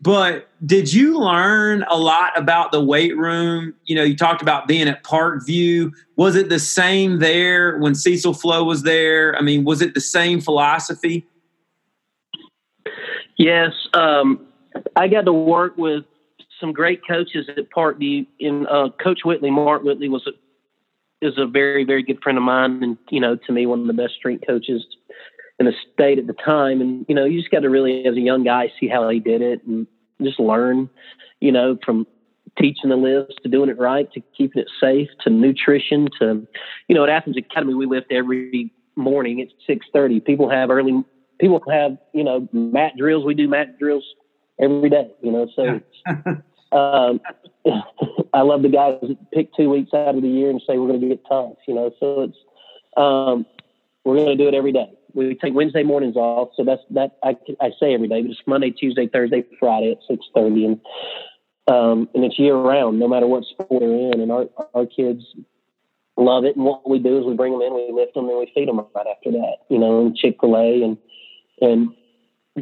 but 0.01 0.49
did 0.65 0.93
you 0.93 1.19
learn 1.19 1.85
a 1.89 1.97
lot 1.97 2.39
about 2.39 2.71
the 2.71 2.81
weight 2.81 3.17
room? 3.17 3.75
You 3.87 3.97
know, 3.97 4.03
you 4.03 4.15
talked 4.15 4.43
about 4.43 4.69
being 4.69 4.89
at 4.89 5.03
Parkview. 5.03 5.91
Was 6.17 6.37
it 6.37 6.49
the 6.49 6.59
same 6.59 7.19
there 7.19 7.79
when 7.79 7.95
Cecil 7.95 8.35
Flowe 8.35 8.65
was 8.65 8.83
there? 8.83 9.35
I 9.37 9.41
mean, 9.41 9.65
was 9.65 9.81
it 9.81 9.95
the 9.95 10.01
same 10.01 10.41
philosophy? 10.41 11.27
Yes. 13.37 13.73
Um, 13.95 14.47
I 14.97 15.09
got 15.09 15.25
to 15.25 15.33
work 15.33 15.77
with 15.77 16.05
some 16.61 16.73
great 16.73 17.01
coaches 17.07 17.49
at 17.49 17.71
Parkview. 17.71 18.27
In 18.39 18.67
uh, 18.67 18.91
Coach 19.03 19.21
Whitley, 19.25 19.51
Mark 19.51 19.83
Whitley 19.83 20.09
was 20.09 20.27
a, 20.27 20.31
is 21.23 21.35
a 21.39 21.47
very, 21.47 21.85
very 21.85 22.03
good 22.03 22.23
friend 22.23 22.39
of 22.39 22.45
mine, 22.45 22.83
and 22.83 22.99
you 23.11 23.21
know, 23.21 23.37
to 23.37 23.53
me, 23.53 23.67
one 23.67 23.81
of 23.81 23.87
the 23.87 23.93
best 23.93 24.15
strength 24.15 24.45
coaches 24.47 24.85
in 25.59 25.67
the 25.67 25.73
state 25.93 26.19
at 26.19 26.27
the 26.27 26.35
time. 26.35 26.81
And, 26.81 27.07
you 27.09 27.15
know, 27.15 27.25
you 27.25 27.41
just 27.41 27.51
got 27.51 27.61
to 27.61 27.71
really, 27.71 28.07
as 28.07 28.15
a 28.15 28.21
young 28.21 28.45
guy, 28.45 28.73
see 28.79 28.89
how 28.89 29.09
he 29.09 29.21
did 29.21 29.43
it 29.43 29.63
and 29.67 29.87
just 30.23 30.39
learn, 30.39 30.89
you 31.41 31.53
know, 31.53 31.79
from 31.85 32.07
teaching 32.59 32.91
the 32.91 32.97
lifts 32.97 33.37
to 33.43 33.49
doing 33.49 33.69
it 33.69 33.79
right 33.79 34.11
to 34.13 34.21
keeping 34.37 34.63
it 34.63 34.69
safe 34.81 35.09
to 35.23 35.31
nutrition 35.31 36.09
to, 36.19 36.47
you 36.89 36.95
know, 36.95 37.05
at 37.05 37.11
Athens 37.11 37.37
Academy, 37.37 37.75
we 37.75 37.87
lift 37.87 38.11
every 38.11 38.73
morning 38.97 39.41
at 39.41 39.49
630. 39.67 40.21
People 40.21 40.49
have 40.49 40.71
early, 40.71 41.05
people 41.39 41.63
have, 41.71 41.99
you 42.15 42.25
know, 42.25 42.49
mat 42.53 42.93
drills. 42.97 43.25
We 43.25 43.35
do 43.35 43.49
mat 43.49 43.79
drills 43.79 44.05
every 44.61 44.91
day, 44.91 45.11
you 45.23 45.33
know, 45.33 45.49
so, 45.55 45.81
um, 46.73 47.21
I 48.33 48.43
love 48.43 48.63
the 48.63 48.69
guys 48.69 48.99
that 49.03 49.31
pick 49.33 49.55
two 49.55 49.71
weeks 49.71 49.93
out 49.95 50.15
of 50.15 50.23
the 50.23 50.29
year 50.29 50.51
and 50.51 50.61
say 50.67 50.79
we're 50.79 50.89
going 50.89 51.01
to 51.01 51.09
get 51.09 51.23
tough. 51.29 51.55
You 51.67 51.75
know, 51.75 51.91
so 51.99 52.23
it's 52.23 52.37
um, 52.97 53.47
we're 54.05 54.17
going 54.17 54.37
to 54.37 54.43
do 54.43 54.49
it 54.49 54.55
every 54.55 54.73
day. 54.73 54.91
We 55.15 55.35
take 55.35 55.55
Wednesday 55.55 55.83
mornings 55.83 56.17
off, 56.17 56.51
so 56.57 56.65
that's 56.65 56.83
that 56.91 57.17
I, 57.23 57.37
I 57.61 57.71
say 57.81 57.95
every 57.95 58.09
day, 58.09 58.23
but 58.23 58.31
it's 58.31 58.41
Monday, 58.47 58.71
Tuesday, 58.71 59.09
Thursday, 59.09 59.45
Friday 59.59 59.93
at 59.93 59.99
six 60.07 60.27
thirty, 60.35 60.67
and 60.67 60.81
um, 61.69 62.09
and 62.15 62.25
it's 62.25 62.39
year 62.39 62.55
round, 62.55 62.99
no 62.99 63.09
matter 63.09 63.27
what 63.27 63.45
sport 63.45 63.81
they're 63.81 63.91
in. 63.91 64.21
And 64.21 64.31
our 64.31 64.47
our 64.75 64.87
kids 64.87 65.25
love 66.17 66.45
it. 66.45 66.57
And 66.57 66.65
what 66.65 66.89
we 66.89 66.99
do 66.99 67.19
is 67.19 67.25
we 67.25 67.35
bring 67.35 67.53
them 67.53 67.63
in, 67.63 67.75
we 67.75 67.91
lift 67.93 68.15
them, 68.15 68.29
and 68.29 68.39
we 68.39 68.53
feed 68.55 68.69
them 68.69 68.77
right 68.77 69.07
after 69.11 69.31
that. 69.33 69.57
You 69.71 69.79
know, 69.79 70.01
and 70.01 70.17
Chick 70.17 70.37
Fil 70.41 70.57
A 70.57 70.83
and 70.83 70.99
and 71.61 71.89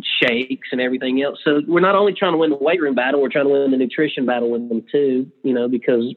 shakes 0.03 0.69
and 0.73 0.81
everything 0.81 1.23
else. 1.23 1.39
So 1.45 1.61
we're 1.67 1.81
not 1.81 1.95
only 1.95 2.13
trying 2.13 2.33
to 2.33 2.39
win 2.39 2.51
the 2.51 2.57
weight 2.57 2.81
room 2.81 2.95
battle, 2.95 3.21
we're 3.21 3.29
trying 3.29 3.47
to 3.47 3.53
win 3.53 3.71
the 3.71 3.77
nutrition 3.77 4.27
battle 4.27 4.51
with 4.51 4.69
them 4.69 4.85
too. 4.91 5.31
You 5.43 5.55
know, 5.55 5.69
because 5.69 6.15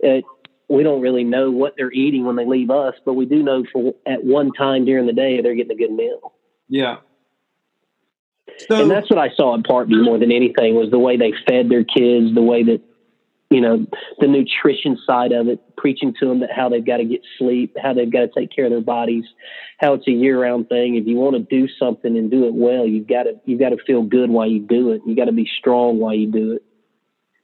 it, 0.00 0.24
we 0.68 0.82
don't 0.82 1.00
really 1.00 1.24
know 1.24 1.50
what 1.50 1.74
they're 1.76 1.92
eating 1.92 2.24
when 2.24 2.36
they 2.36 2.46
leave 2.46 2.70
us, 2.70 2.94
but 3.04 3.14
we 3.14 3.26
do 3.26 3.42
know 3.42 3.64
for 3.72 3.94
at 4.06 4.24
one 4.24 4.52
time 4.52 4.84
during 4.84 5.06
the 5.06 5.12
day 5.12 5.40
they're 5.40 5.54
getting 5.54 5.72
a 5.72 5.76
good 5.76 5.92
meal. 5.92 6.32
Yeah. 6.68 6.96
So, 8.68 8.82
and 8.82 8.90
that's 8.90 9.10
what 9.10 9.18
I 9.18 9.34
saw 9.34 9.54
in 9.54 9.62
Parkview 9.62 10.04
more 10.04 10.18
than 10.18 10.32
anything 10.32 10.74
was 10.74 10.90
the 10.90 10.98
way 10.98 11.16
they 11.16 11.32
fed 11.46 11.68
their 11.68 11.84
kids, 11.84 12.34
the 12.34 12.42
way 12.42 12.62
that 12.62 12.80
you 13.50 13.60
know 13.60 13.86
the 14.18 14.26
nutrition 14.26 14.98
side 15.06 15.32
of 15.32 15.48
it, 15.48 15.60
preaching 15.76 16.14
to 16.18 16.26
them 16.26 16.40
that 16.40 16.50
how 16.54 16.68
they've 16.68 16.84
got 16.84 16.96
to 16.96 17.04
get 17.04 17.20
sleep, 17.38 17.76
how 17.80 17.92
they've 17.92 18.10
got 18.10 18.20
to 18.20 18.30
take 18.36 18.54
care 18.54 18.64
of 18.64 18.70
their 18.70 18.80
bodies, 18.80 19.24
how 19.78 19.94
it's 19.94 20.06
a 20.08 20.12
year-round 20.12 20.68
thing. 20.68 20.96
If 20.96 21.06
you 21.06 21.16
want 21.16 21.36
to 21.36 21.42
do 21.42 21.68
something 21.78 22.16
and 22.16 22.30
do 22.30 22.46
it 22.46 22.54
well, 22.54 22.86
you've 22.86 23.06
got 23.06 23.24
to 23.24 23.40
you've 23.44 23.60
got 23.60 23.70
to 23.70 23.78
feel 23.86 24.02
good 24.02 24.30
while 24.30 24.48
you 24.48 24.60
do 24.60 24.90
it. 24.92 25.02
You 25.06 25.14
got 25.14 25.26
to 25.26 25.32
be 25.32 25.48
strong 25.58 25.98
while 25.98 26.14
you 26.14 26.30
do 26.30 26.52
it. 26.52 26.62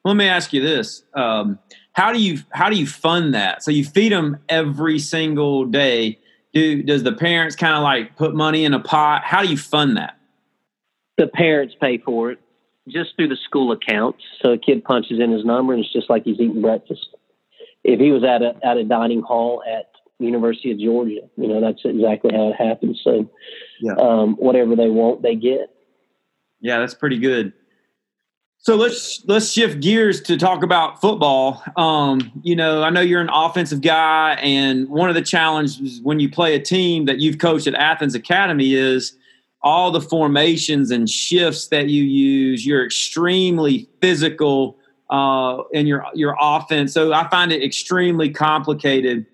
Let 0.05 0.17
me 0.17 0.27
ask 0.27 0.53
you 0.53 0.61
this: 0.61 1.05
um, 1.15 1.59
How 1.93 2.13
do 2.13 2.21
you 2.21 2.41
how 2.51 2.69
do 2.69 2.77
you 2.77 2.87
fund 2.87 3.35
that? 3.35 3.63
So 3.63 3.71
you 3.71 3.85
feed 3.85 4.13
them 4.13 4.39
every 4.49 4.99
single 4.99 5.67
day. 5.67 6.19
Do 6.53 6.83
does 6.83 7.05
the 7.05 7.13
parents 7.13 7.55
kind 7.55 7.75
of 7.75 7.83
like 7.83 8.17
put 8.17 8.35
money 8.35 8.65
in 8.65 8.75
a 8.75 8.81
pot? 8.81 9.23
How 9.25 9.43
do 9.43 9.49
you 9.49 9.57
fund 9.57 9.97
that? 9.97 10.19
The 11.17 11.29
parents 11.29 11.77
pay 11.81 11.99
for 11.99 12.33
it 12.33 12.42
just 12.89 13.17
through 13.17 13.29
the 13.29 13.37
school 13.37 13.73
accounts. 13.73 14.23
So 14.43 14.53
a 14.53 14.59
kid 14.59 14.85
punches 14.85 15.21
in 15.21 15.31
his 15.31 15.45
number, 15.45 15.73
and 15.73 15.85
it's 15.85 15.93
just 15.93 16.11
like 16.11 16.25
he's 16.25 16.41
eating 16.41 16.63
breakfast. 16.63 17.09
If 17.85 18.01
he 18.01 18.11
was 18.11 18.25
at 18.25 18.43
a 18.43 18.55
at 18.65 18.77
a 18.77 18.85
dining 18.85 19.23
hall 19.23 19.63
at 19.67 19.91
University 20.19 20.73
of 20.73 20.79
Georgia, 20.79 21.29
you 21.37 21.49
know 21.49 21.61
that's 21.61 21.81
exactly 21.85 22.33
how 22.35 22.51
it 22.51 22.57
happens. 22.57 23.01
So, 23.03 23.29
yeah. 23.81 23.95
um, 23.95 24.35
whatever 24.37 24.77
they 24.77 24.89
want, 24.89 25.23
they 25.23 25.35
get. 25.35 25.71
Yeah, 26.61 26.79
that's 26.79 26.95
pretty 26.95 27.19
good. 27.19 27.53
So 28.59 28.77
let's 28.77 29.25
let's 29.27 29.51
shift 29.51 29.81
gears 29.81 30.21
to 30.23 30.37
talk 30.37 30.63
about 30.63 31.01
football. 31.01 31.65
Um, 31.77 32.31
you 32.45 32.55
know, 32.55 32.85
I 32.85 32.91
know 32.91 33.01
you're 33.01 33.21
an 33.21 33.31
offensive 33.33 33.81
guy, 33.81 34.35
and 34.35 34.89
one 34.89 35.09
of 35.09 35.17
the 35.17 35.23
challenges 35.23 36.01
when 36.01 36.21
you 36.21 36.31
play 36.31 36.55
a 36.55 36.61
team 36.61 37.07
that 37.07 37.19
you've 37.19 37.39
coached 37.39 37.67
at 37.67 37.75
Athens 37.75 38.15
Academy 38.15 38.75
is 38.75 39.17
all 39.63 39.91
the 39.91 40.01
formations 40.01 40.91
and 40.91 41.09
shifts 41.09 41.69
that 41.69 41.89
you 41.89 42.03
use. 42.03 42.67
You're 42.67 42.85
extremely 42.85 43.89
physical 44.01 44.79
uh, 45.11 45.63
in 45.73 45.87
your 45.87 46.05
your 46.15 46.37
offense, 46.41 46.93
so 46.93 47.13
I 47.13 47.29
find 47.29 47.53
it 47.53 47.63
extremely 47.63 48.31
complicated. 48.31 49.27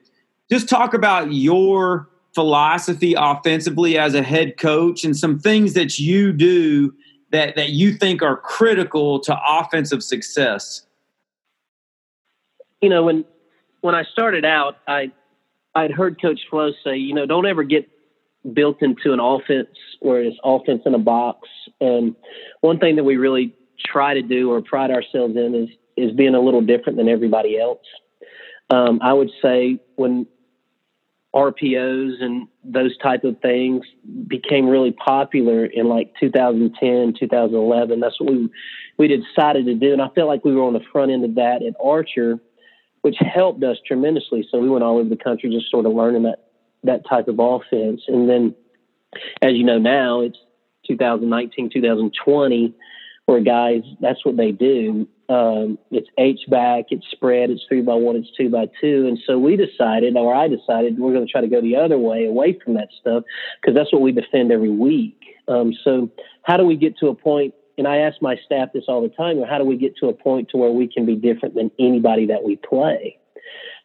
Just 0.50 0.68
talk 0.68 0.94
about 0.94 1.32
your 1.32 2.08
philosophy 2.34 3.14
offensively 3.16 3.98
as 3.98 4.14
a 4.14 4.22
head 4.22 4.56
coach 4.58 5.04
and 5.04 5.16
some 5.16 5.38
things 5.38 5.74
that 5.74 5.98
you 5.98 6.32
do 6.32 6.92
that 7.30 7.56
that 7.56 7.70
you 7.70 7.92
think 7.92 8.22
are 8.22 8.36
critical 8.36 9.20
to 9.20 9.38
offensive 9.48 10.02
success? 10.02 10.86
You 12.80 12.88
know, 12.88 13.04
when 13.04 13.24
when 13.80 13.94
I 13.94 14.04
started 14.04 14.44
out, 14.44 14.78
I 14.86 15.12
I'd 15.74 15.90
heard 15.90 16.20
Coach 16.20 16.40
Flowe 16.50 16.72
say, 16.84 16.96
you 16.96 17.14
know, 17.14 17.26
don't 17.26 17.46
ever 17.46 17.62
get 17.62 17.88
built 18.52 18.82
into 18.82 19.12
an 19.12 19.20
offense 19.20 19.68
where 20.00 20.22
it's 20.22 20.36
offense 20.44 20.82
in 20.86 20.94
a 20.94 20.98
box. 20.98 21.48
And 21.80 22.14
one 22.60 22.78
thing 22.78 22.96
that 22.96 23.04
we 23.04 23.16
really 23.16 23.54
try 23.84 24.14
to 24.14 24.22
do 24.22 24.52
or 24.52 24.62
pride 24.62 24.90
ourselves 24.90 25.36
in 25.36 25.54
is 25.54 25.68
is 25.96 26.14
being 26.14 26.34
a 26.34 26.40
little 26.40 26.60
different 26.60 26.96
than 26.96 27.08
everybody 27.08 27.58
else. 27.58 27.82
Um, 28.70 29.00
I 29.02 29.12
would 29.12 29.30
say 29.42 29.80
when 29.96 30.26
RPOs 31.34 32.22
and 32.22 32.48
those 32.64 32.96
type 32.98 33.24
of 33.24 33.40
things 33.40 33.84
became 34.26 34.66
really 34.66 34.92
popular 34.92 35.66
in 35.66 35.88
like 35.88 36.12
2010, 36.18 37.14
2011. 37.18 38.00
That's 38.00 38.20
what 38.20 38.30
we 38.32 38.48
we 38.96 39.08
decided 39.08 39.66
to 39.66 39.74
do, 39.74 39.92
and 39.92 40.02
I 40.02 40.08
felt 40.08 40.26
like 40.26 40.44
we 40.44 40.54
were 40.54 40.64
on 40.64 40.72
the 40.72 40.82
front 40.90 41.12
end 41.12 41.24
of 41.24 41.36
that 41.36 41.62
at 41.62 41.74
Archer, 41.82 42.40
which 43.02 43.16
helped 43.20 43.62
us 43.62 43.76
tremendously. 43.86 44.46
So 44.50 44.58
we 44.58 44.68
went 44.68 44.82
all 44.82 44.98
over 44.98 45.08
the 45.08 45.16
country 45.16 45.50
just 45.50 45.70
sort 45.70 45.86
of 45.86 45.92
learning 45.92 46.24
that 46.24 46.47
that 46.84 47.08
type 47.08 47.28
of 47.28 47.38
offense. 47.38 48.02
And 48.08 48.28
then, 48.28 48.54
as 49.42 49.54
you 49.54 49.64
know 49.64 49.78
now, 49.78 50.20
it's 50.20 50.38
2019, 50.86 51.70
2020, 51.72 52.74
where 53.26 53.40
guys 53.40 53.82
that's 54.00 54.24
what 54.24 54.36
they 54.36 54.52
do. 54.52 55.06
Um, 55.28 55.78
it's 55.90 56.08
H 56.16 56.40
back, 56.48 56.86
it's 56.88 57.04
spread, 57.10 57.50
it's 57.50 57.62
three 57.68 57.82
by 57.82 57.94
one, 57.94 58.16
it's 58.16 58.30
two 58.34 58.48
by 58.48 58.70
two. 58.80 59.06
And 59.06 59.18
so 59.26 59.38
we 59.38 59.56
decided, 59.56 60.16
or 60.16 60.34
I 60.34 60.48
decided, 60.48 60.98
we're 60.98 61.12
going 61.12 61.26
to 61.26 61.30
try 61.30 61.42
to 61.42 61.48
go 61.48 61.60
the 61.60 61.76
other 61.76 61.98
way, 61.98 62.24
away 62.24 62.58
from 62.64 62.74
that 62.74 62.88
stuff, 62.98 63.24
because 63.60 63.74
that's 63.76 63.92
what 63.92 64.00
we 64.00 64.12
defend 64.12 64.50
every 64.50 64.70
week. 64.70 65.20
Um, 65.46 65.74
so 65.84 66.10
how 66.42 66.56
do 66.56 66.64
we 66.64 66.76
get 66.76 66.96
to 66.98 67.08
a 67.08 67.14
point? 67.14 67.52
And 67.76 67.86
I 67.86 67.98
ask 67.98 68.16
my 68.22 68.36
staff 68.46 68.70
this 68.72 68.84
all 68.88 69.02
the 69.02 69.10
time: 69.10 69.42
How 69.42 69.58
do 69.58 69.64
we 69.64 69.76
get 69.76 69.96
to 69.98 70.08
a 70.08 70.14
point 70.14 70.48
to 70.50 70.56
where 70.56 70.70
we 70.70 70.88
can 70.88 71.04
be 71.04 71.14
different 71.14 71.54
than 71.54 71.70
anybody 71.78 72.26
that 72.26 72.42
we 72.42 72.56
play? 72.56 73.18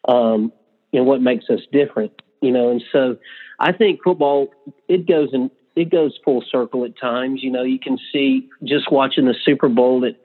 Um, 0.08 0.52
and 0.94 1.04
what 1.04 1.20
makes 1.20 1.50
us 1.50 1.60
different? 1.70 2.12
You 2.44 2.52
know, 2.52 2.70
and 2.70 2.82
so 2.92 3.16
I 3.58 3.72
think 3.72 4.00
football 4.04 4.48
it 4.88 5.08
goes 5.08 5.30
in 5.32 5.50
it 5.76 5.90
goes 5.90 6.18
full 6.24 6.44
circle 6.50 6.84
at 6.84 6.98
times. 6.98 7.42
You 7.42 7.50
know, 7.50 7.62
you 7.62 7.78
can 7.78 7.98
see 8.12 8.48
just 8.62 8.92
watching 8.92 9.24
the 9.26 9.34
Super 9.44 9.68
Bowl 9.68 10.00
that 10.00 10.20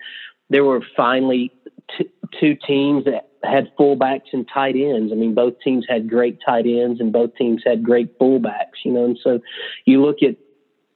there 0.49 0.63
were 0.63 0.81
finally 0.95 1.51
t- 1.97 2.09
two 2.39 2.55
teams 2.67 3.05
that 3.05 3.29
had 3.43 3.71
fullbacks 3.79 4.33
and 4.33 4.47
tight 4.53 4.75
ends. 4.75 5.11
I 5.11 5.15
mean, 5.15 5.33
both 5.33 5.53
teams 5.63 5.85
had 5.87 6.09
great 6.09 6.39
tight 6.45 6.65
ends 6.65 6.99
and 6.99 7.11
both 7.11 7.35
teams 7.35 7.63
had 7.65 7.83
great 7.83 8.19
fullbacks, 8.19 8.83
you 8.83 8.91
know. 8.91 9.05
And 9.05 9.19
so 9.23 9.39
you 9.85 10.03
look 10.03 10.17
at 10.21 10.35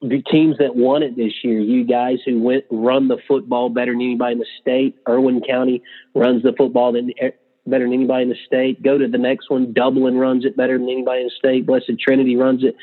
the 0.02 0.22
teams 0.22 0.58
that 0.58 0.76
won 0.76 1.02
it 1.02 1.16
this 1.16 1.32
year, 1.44 1.60
you 1.60 1.86
guys 1.86 2.18
who 2.26 2.42
went 2.42 2.66
run 2.70 3.08
the 3.08 3.18
football 3.28 3.70
better 3.70 3.94
than 3.94 4.02
anybody 4.02 4.34
in 4.34 4.40
the 4.40 4.46
state. 4.60 4.98
Irwin 5.08 5.42
County 5.48 5.82
runs 6.14 6.44
the 6.44 6.54
football 6.58 6.92
than 6.92 7.12
better 7.66 7.86
than 7.86 7.94
anybody 7.94 8.24
in 8.24 8.30
the 8.30 8.38
state. 8.46 8.84
Go 8.84 8.98
to 8.98 9.08
the 9.08 9.18
next 9.18 9.50
one, 9.50 9.74
Dublin 9.74 10.18
runs 10.18 10.46
it 10.46 10.58
better 10.58 10.78
than 10.78 10.90
anybody 10.90 11.22
in 11.22 11.28
the 11.28 11.34
state. 11.38 11.66
Blessed 11.66 12.00
Trinity 12.00 12.36
runs 12.36 12.64
it. 12.64 12.76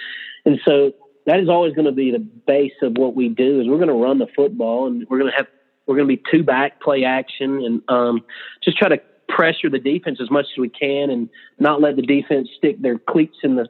And 0.44 0.58
so 0.64 0.92
that 1.26 1.40
is 1.40 1.48
always 1.48 1.74
going 1.74 1.86
to 1.86 1.92
be 1.92 2.10
the 2.10 2.18
base 2.18 2.72
of 2.82 2.96
what 2.96 3.14
we 3.14 3.28
do 3.28 3.60
is 3.60 3.68
we're 3.68 3.76
going 3.76 3.88
to 3.88 3.94
run 3.94 4.18
the 4.18 4.26
football 4.34 4.86
and 4.86 5.06
we're 5.08 5.18
going 5.18 5.30
to 5.30 5.36
have 5.36 5.46
we're 5.86 5.96
going 5.96 6.08
to 6.08 6.16
be 6.16 6.22
two 6.30 6.44
back 6.44 6.80
play 6.80 7.04
action 7.04 7.64
and 7.64 7.82
um, 7.88 8.24
just 8.62 8.76
try 8.76 8.88
to 8.88 9.00
pressure 9.28 9.68
the 9.68 9.78
defense 9.78 10.18
as 10.20 10.30
much 10.30 10.46
as 10.52 10.58
we 10.58 10.68
can 10.68 11.10
and 11.10 11.28
not 11.58 11.80
let 11.80 11.96
the 11.96 12.02
defense 12.02 12.48
stick 12.56 12.80
their 12.80 12.98
cleats 12.98 13.38
in 13.42 13.56
the 13.56 13.66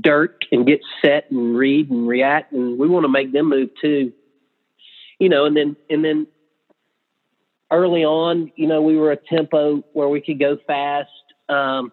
dirt 0.00 0.44
and 0.52 0.66
get 0.66 0.80
set 1.02 1.30
and 1.30 1.56
read 1.56 1.90
and 1.90 2.08
react. 2.08 2.52
And 2.52 2.78
we 2.78 2.88
want 2.88 3.04
to 3.04 3.08
make 3.08 3.32
them 3.32 3.48
move 3.48 3.70
too, 3.80 4.12
you 5.18 5.28
know. 5.28 5.44
And 5.44 5.56
then 5.56 5.76
and 5.88 6.04
then 6.04 6.26
early 7.70 8.04
on, 8.04 8.52
you 8.56 8.66
know, 8.66 8.82
we 8.82 8.96
were 8.96 9.12
a 9.12 9.16
tempo 9.16 9.84
where 9.92 10.08
we 10.08 10.20
could 10.20 10.38
go 10.38 10.58
fast. 10.66 11.08
Um, 11.48 11.92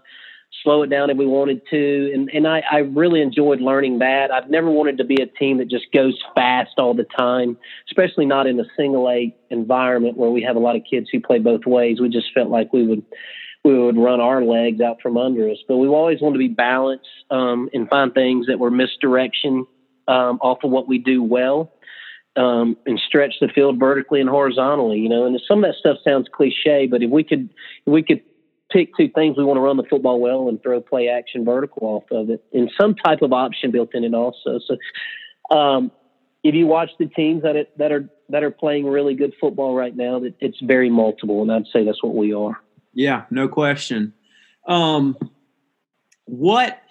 slow 0.64 0.84
it 0.84 0.90
down 0.90 1.10
if 1.10 1.18
we 1.18 1.26
wanted 1.26 1.62
to. 1.70 2.12
And 2.14 2.30
and 2.30 2.48
I, 2.48 2.64
I 2.70 2.78
really 2.80 3.22
enjoyed 3.22 3.62
learning 3.62 4.00
that. 4.00 4.32
I've 4.32 4.50
never 4.50 4.70
wanted 4.70 4.98
to 4.98 5.04
be 5.04 5.22
a 5.22 5.26
team 5.26 5.58
that 5.58 5.70
just 5.70 5.86
goes 5.94 6.18
fast 6.36 6.72
all 6.78 6.94
the 6.94 7.06
time, 7.18 7.58
especially 7.90 8.26
not 8.26 8.48
in 8.48 8.60
a 8.60 8.66
single 8.76 9.10
A 9.10 9.36
environment 9.50 10.18
where 10.18 10.30
we 10.30 10.42
have 10.44 10.56
a 10.56 10.60
lot 10.60 10.76
of 10.76 10.82
kids 10.90 11.08
who 11.12 11.20
play 11.20 11.40
both 11.40 11.66
ways. 11.66 12.00
We 12.00 12.10
just 12.10 12.34
felt 12.34 12.50
like 12.50 12.74
we 12.74 12.86
would 12.86 13.04
we 13.64 13.78
would 13.78 13.98
run 13.98 14.22
our 14.22 14.44
legs 14.44 14.82
out 14.82 15.02
from 15.02 15.18
under 15.18 15.50
us. 15.50 15.58
But 15.68 15.78
we've 15.78 15.92
always 15.92 16.22
wanted 16.22 16.36
to 16.36 16.40
be 16.40 16.48
balanced 16.54 17.06
um, 17.30 17.70
and 17.74 17.90
find 17.90 18.14
things 18.14 18.48
that 18.48 18.60
were 18.60 18.72
misdirection 18.72 19.66
um, 20.08 20.40
off 20.42 20.60
of 20.64 20.72
what 20.72 20.88
we 20.88 21.00
do 21.00 21.22
well. 21.22 21.74
Um, 22.38 22.78
and 22.86 23.00
stretch 23.00 23.34
the 23.42 23.48
field 23.48 23.80
vertically 23.80 24.22
and 24.22 24.30
horizontally, 24.30 25.00
you 25.00 25.10
know. 25.10 25.26
And 25.26 25.42
some 25.48 25.64
of 25.64 25.70
that 25.72 25.80
stuff 25.80 25.98
sounds 26.04 26.28
cliche, 26.32 26.86
but 26.86 27.02
if 27.02 27.10
we 27.10 27.24
could, 27.24 27.50
if 27.86 27.92
we 27.92 28.04
could 28.04 28.22
pick 28.72 28.96
two 28.96 29.10
things. 29.10 29.38
We 29.38 29.44
want 29.44 29.58
to 29.58 29.62
run 29.62 29.78
the 29.78 29.84
football 29.84 30.20
well 30.20 30.50
and 30.50 30.62
throw 30.62 30.82
play 30.82 31.10
action 31.10 31.46
vertical 31.46 31.88
off 31.88 32.04
of 32.12 32.30
it, 32.30 32.44
and 32.54 32.72
some 32.80 32.96
type 32.96 33.22
of 33.22 33.34
option 33.34 33.72
built 33.72 33.94
in 33.94 34.04
it 34.04 34.14
also. 34.14 34.60
So, 34.60 35.56
um, 35.56 35.92
if 36.44 36.54
you 36.54 36.68
watch 36.68 36.92
the 37.00 37.08
teams 37.08 37.44
that 37.44 37.56
are, 37.56 37.66
that 37.78 37.92
are 37.92 38.10
that 38.30 38.44
are 38.44 38.52
playing 38.52 38.86
really 38.86 39.16
good 39.16 39.34
football 39.40 39.76
right 39.76 39.96
now, 39.96 40.20
that 40.20 40.36
it's 40.40 40.60
very 40.62 40.90
multiple, 40.90 41.42
and 41.42 41.52
I'd 41.52 41.66
say 41.72 41.84
that's 41.84 42.04
what 42.04 42.16
we 42.16 42.34
are. 42.34 42.62
Yeah, 42.94 43.24
no 43.30 43.48
question. 43.48 44.14
Um, 44.68 45.18
what 46.26 46.82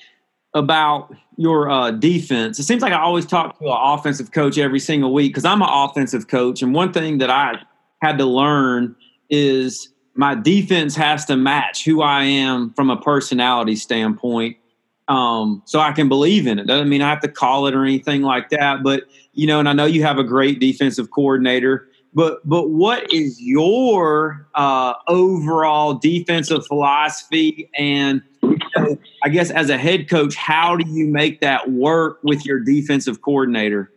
about 0.55 1.15
your 1.37 1.71
uh, 1.71 1.91
defense? 1.91 2.59
It 2.59 2.65
seems 2.65 2.83
like 2.83 2.93
I 2.93 3.00
always 3.00 3.26
talk 3.26 3.59
to 3.59 3.67
an 3.67 3.76
offensive 3.76 4.33
coach 4.33 4.59
every 4.59 4.81
single 4.81 5.12
week 5.12 5.33
because 5.33 5.45
I'm 5.45 5.62
an 5.62 5.69
offensive 5.71 6.29
coach, 6.29 6.62
and 6.62 6.75
one 6.75 6.93
thing 6.93 7.19
that 7.19 7.31
I 7.31 7.61
had 8.03 8.19
to 8.19 8.25
learn 8.25 8.95
is 9.31 9.88
my 10.15 10.35
defense 10.35 10.97
has 10.97 11.25
to 11.26 11.37
match 11.37 11.85
who 11.85 12.03
I 12.03 12.25
am 12.25 12.73
from 12.75 12.91
a 12.91 12.97
personality 12.97 13.76
standpoint. 13.76 14.57
Um, 15.09 15.62
so 15.67 15.79
I 15.79 15.93
can 15.93 16.09
believe 16.09 16.47
in 16.47 16.59
it. 16.59 16.67
Doesn't 16.67 16.88
mean 16.88 17.00
I 17.00 17.09
have 17.09 17.21
to 17.21 17.29
call 17.29 17.67
it 17.69 17.75
or 17.75 17.85
anything 17.85 18.23
like 18.23 18.50
that. 18.50 18.83
But 18.83 19.05
you 19.35 19.47
know, 19.47 19.61
and 19.61 19.69
I 19.69 19.73
know 19.73 19.85
you 19.85 20.03
have 20.03 20.19
a 20.19 20.25
great 20.25 20.59
defensive 20.59 21.11
coordinator. 21.11 21.88
But 22.15 22.41
but 22.49 22.71
what 22.71 23.12
is 23.12 23.41
your 23.41 24.49
uh, 24.55 24.95
overall 25.07 25.95
defensive 25.95 26.67
philosophy? 26.67 27.71
And 27.79 28.23
know, 28.77 28.99
I 29.23 29.29
guess 29.29 29.51
as 29.51 29.71
a 29.71 29.79
head 29.79 30.09
coach, 30.09 30.35
how 30.35 30.77
do 30.77 30.89
you 30.89 31.07
make 31.07 31.41
that 31.41 31.71
work 31.71 32.21
with 32.23 32.45
your 32.45 32.61
defensive 32.61 33.23
coordinator? 33.23 33.91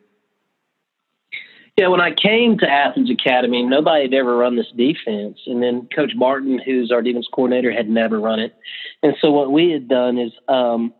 Yeah, 1.78 1.88
when 1.88 2.02
I 2.02 2.12
came 2.12 2.58
to 2.58 2.70
Athens 2.70 3.10
Academy, 3.10 3.64
nobody 3.64 4.04
had 4.04 4.14
ever 4.14 4.36
run 4.36 4.58
this 4.58 4.70
defense. 4.76 5.40
And 5.48 5.64
then 5.64 5.88
Coach 5.96 6.12
Martin, 6.14 6.60
who's 6.60 6.92
our 6.92 7.02
defense 7.02 7.28
coordinator, 7.32 7.72
had 7.72 7.90
never 7.90 8.20
run 8.20 8.40
it. 8.40 8.54
And 9.02 9.16
so 9.22 9.32
what 9.32 9.50
we 9.50 9.72
had 9.72 9.88
done 9.88 10.18
is 10.18 10.34
um, 10.50 10.94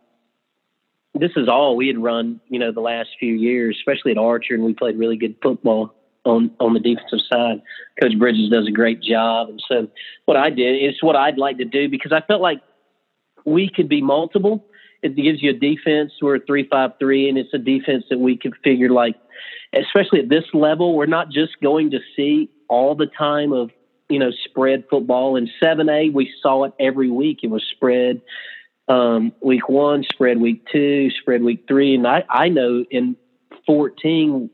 this 1.14 1.32
is 1.36 1.48
all 1.48 1.76
we 1.76 1.88
had 1.88 1.98
run, 1.98 2.40
you 2.48 2.58
know, 2.58 2.72
the 2.72 2.80
last 2.80 3.10
few 3.18 3.34
years, 3.34 3.76
especially 3.78 4.12
at 4.12 4.18
Archer, 4.18 4.54
and 4.54 4.64
we 4.64 4.72
played 4.72 4.98
really 4.98 5.16
good 5.16 5.36
football 5.42 5.94
on 6.24 6.50
on 6.60 6.74
the 6.74 6.80
defensive 6.80 7.20
side. 7.30 7.62
Coach 8.00 8.18
Bridges 8.18 8.50
does 8.50 8.66
a 8.66 8.70
great 8.70 9.02
job. 9.02 9.48
And 9.50 9.62
so 9.68 9.88
what 10.24 10.36
I 10.36 10.50
did 10.50 10.82
is 10.82 11.02
what 11.02 11.16
I'd 11.16 11.38
like 11.38 11.58
to 11.58 11.64
do 11.64 11.88
because 11.88 12.12
I 12.12 12.20
felt 12.22 12.40
like 12.40 12.62
we 13.44 13.68
could 13.68 13.88
be 13.88 14.02
multiple. 14.02 14.66
It 15.02 15.16
gives 15.16 15.42
you 15.42 15.50
a 15.50 15.54
defense. 15.54 16.12
We're 16.20 16.36
a 16.36 16.40
three 16.40 16.68
five 16.68 16.92
three, 16.98 17.28
and 17.28 17.38
it's 17.38 17.54
a 17.54 17.58
defense 17.58 18.04
that 18.10 18.18
we 18.18 18.36
could 18.36 18.54
figure 18.62 18.90
like– 18.90 19.16
especially 19.72 20.20
at 20.20 20.28
this 20.28 20.44
level, 20.52 20.94
we're 20.94 21.06
not 21.06 21.30
just 21.30 21.60
going 21.62 21.90
to 21.92 22.00
see 22.16 22.50
all 22.68 22.94
the 22.94 23.06
time 23.06 23.52
of 23.52 23.70
you 24.08 24.18
know 24.18 24.30
spread 24.44 24.84
football. 24.90 25.36
In 25.36 25.48
seven 25.60 25.88
A, 25.88 26.10
we 26.10 26.32
saw 26.42 26.64
it 26.64 26.72
every 26.80 27.10
week. 27.10 27.40
It 27.42 27.50
was 27.50 27.64
spread 27.70 28.20
um, 28.88 29.32
week 29.40 29.68
one, 29.68 30.04
spread 30.04 30.40
week 30.40 30.66
two, 30.70 31.10
spread 31.10 31.42
week 31.42 31.64
three, 31.68 31.94
and 31.94 32.06
I 32.06 32.24
I 32.28 32.48
know 32.48 32.84
in 32.90 33.16
fourteen 33.66 34.50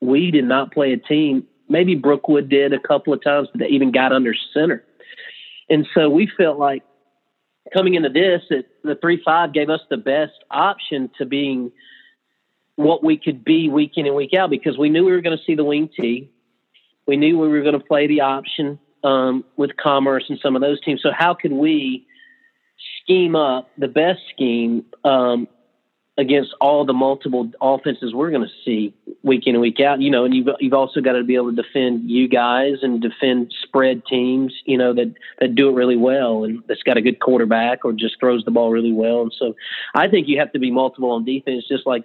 we 0.00 0.30
did 0.30 0.44
not 0.44 0.72
play 0.72 0.92
a 0.92 0.96
team. 0.96 1.46
Maybe 1.68 1.94
Brookwood 1.94 2.48
did 2.48 2.72
a 2.72 2.80
couple 2.80 3.12
of 3.12 3.22
times, 3.22 3.48
but 3.52 3.60
they 3.60 3.68
even 3.68 3.92
got 3.92 4.12
under 4.12 4.34
center. 4.52 4.84
And 5.68 5.86
so 5.94 6.10
we 6.10 6.28
felt 6.36 6.58
like 6.58 6.82
coming 7.72 7.94
into 7.94 8.08
this, 8.08 8.42
that 8.50 8.66
the 8.82 8.96
three 8.96 9.22
five 9.24 9.52
gave 9.52 9.70
us 9.70 9.80
the 9.90 9.96
best 9.96 10.32
option 10.50 11.10
to 11.18 11.26
being 11.26 11.72
what 12.76 13.04
we 13.04 13.16
could 13.16 13.44
be 13.44 13.68
week 13.68 13.92
in 13.96 14.06
and 14.06 14.14
week 14.14 14.32
out 14.34 14.50
because 14.50 14.78
we 14.78 14.88
knew 14.88 15.04
we 15.04 15.12
were 15.12 15.20
going 15.20 15.36
to 15.36 15.44
see 15.44 15.54
the 15.54 15.64
wing 15.64 15.88
T. 15.98 16.30
We 17.06 17.16
knew 17.16 17.38
we 17.38 17.48
were 17.48 17.62
going 17.62 17.78
to 17.78 17.84
play 17.84 18.06
the 18.06 18.22
option 18.22 18.78
um, 19.04 19.44
with 19.56 19.76
Commerce 19.76 20.24
and 20.28 20.38
some 20.42 20.56
of 20.56 20.62
those 20.62 20.80
teams. 20.80 21.02
So 21.02 21.10
how 21.16 21.34
could 21.34 21.52
we 21.52 22.06
scheme 23.02 23.36
up 23.36 23.70
the 23.76 23.88
best 23.88 24.20
scheme 24.32 24.84
um, 25.04 25.48
against 26.18 26.54
all 26.60 26.84
the 26.84 26.92
multiple 26.92 27.50
offenses 27.60 28.12
we're 28.12 28.30
going 28.30 28.46
to 28.46 28.54
see 28.64 28.94
week 29.22 29.46
in 29.46 29.54
and 29.54 29.62
week 29.62 29.80
out? 29.80 30.00
You 30.00 30.10
know, 30.10 30.24
and 30.24 30.34
you've 30.34 30.48
you've 30.60 30.74
also 30.74 31.00
got 31.00 31.12
to 31.12 31.24
be 31.24 31.34
able 31.34 31.54
to 31.54 31.62
defend 31.62 32.10
you 32.10 32.28
guys 32.28 32.78
and 32.82 33.00
defend 33.00 33.54
spread 33.62 34.04
teams. 34.06 34.54
You 34.64 34.78
know 34.78 34.92
that 34.94 35.14
that 35.40 35.54
do 35.54 35.68
it 35.68 35.74
really 35.74 35.96
well 35.96 36.44
and 36.44 36.62
that's 36.66 36.82
got 36.82 36.96
a 36.96 37.02
good 37.02 37.20
quarterback 37.20 37.84
or 37.84 37.92
just 37.92 38.18
throws 38.20 38.44
the 38.44 38.50
ball 38.50 38.70
really 38.70 38.92
well. 38.92 39.22
And 39.22 39.34
so 39.38 39.54
I 39.94 40.08
think 40.08 40.28
you 40.28 40.38
have 40.38 40.52
to 40.52 40.58
be 40.58 40.70
multiple 40.70 41.10
on 41.10 41.24
defense, 41.24 41.64
just 41.68 41.86
like 41.86 42.04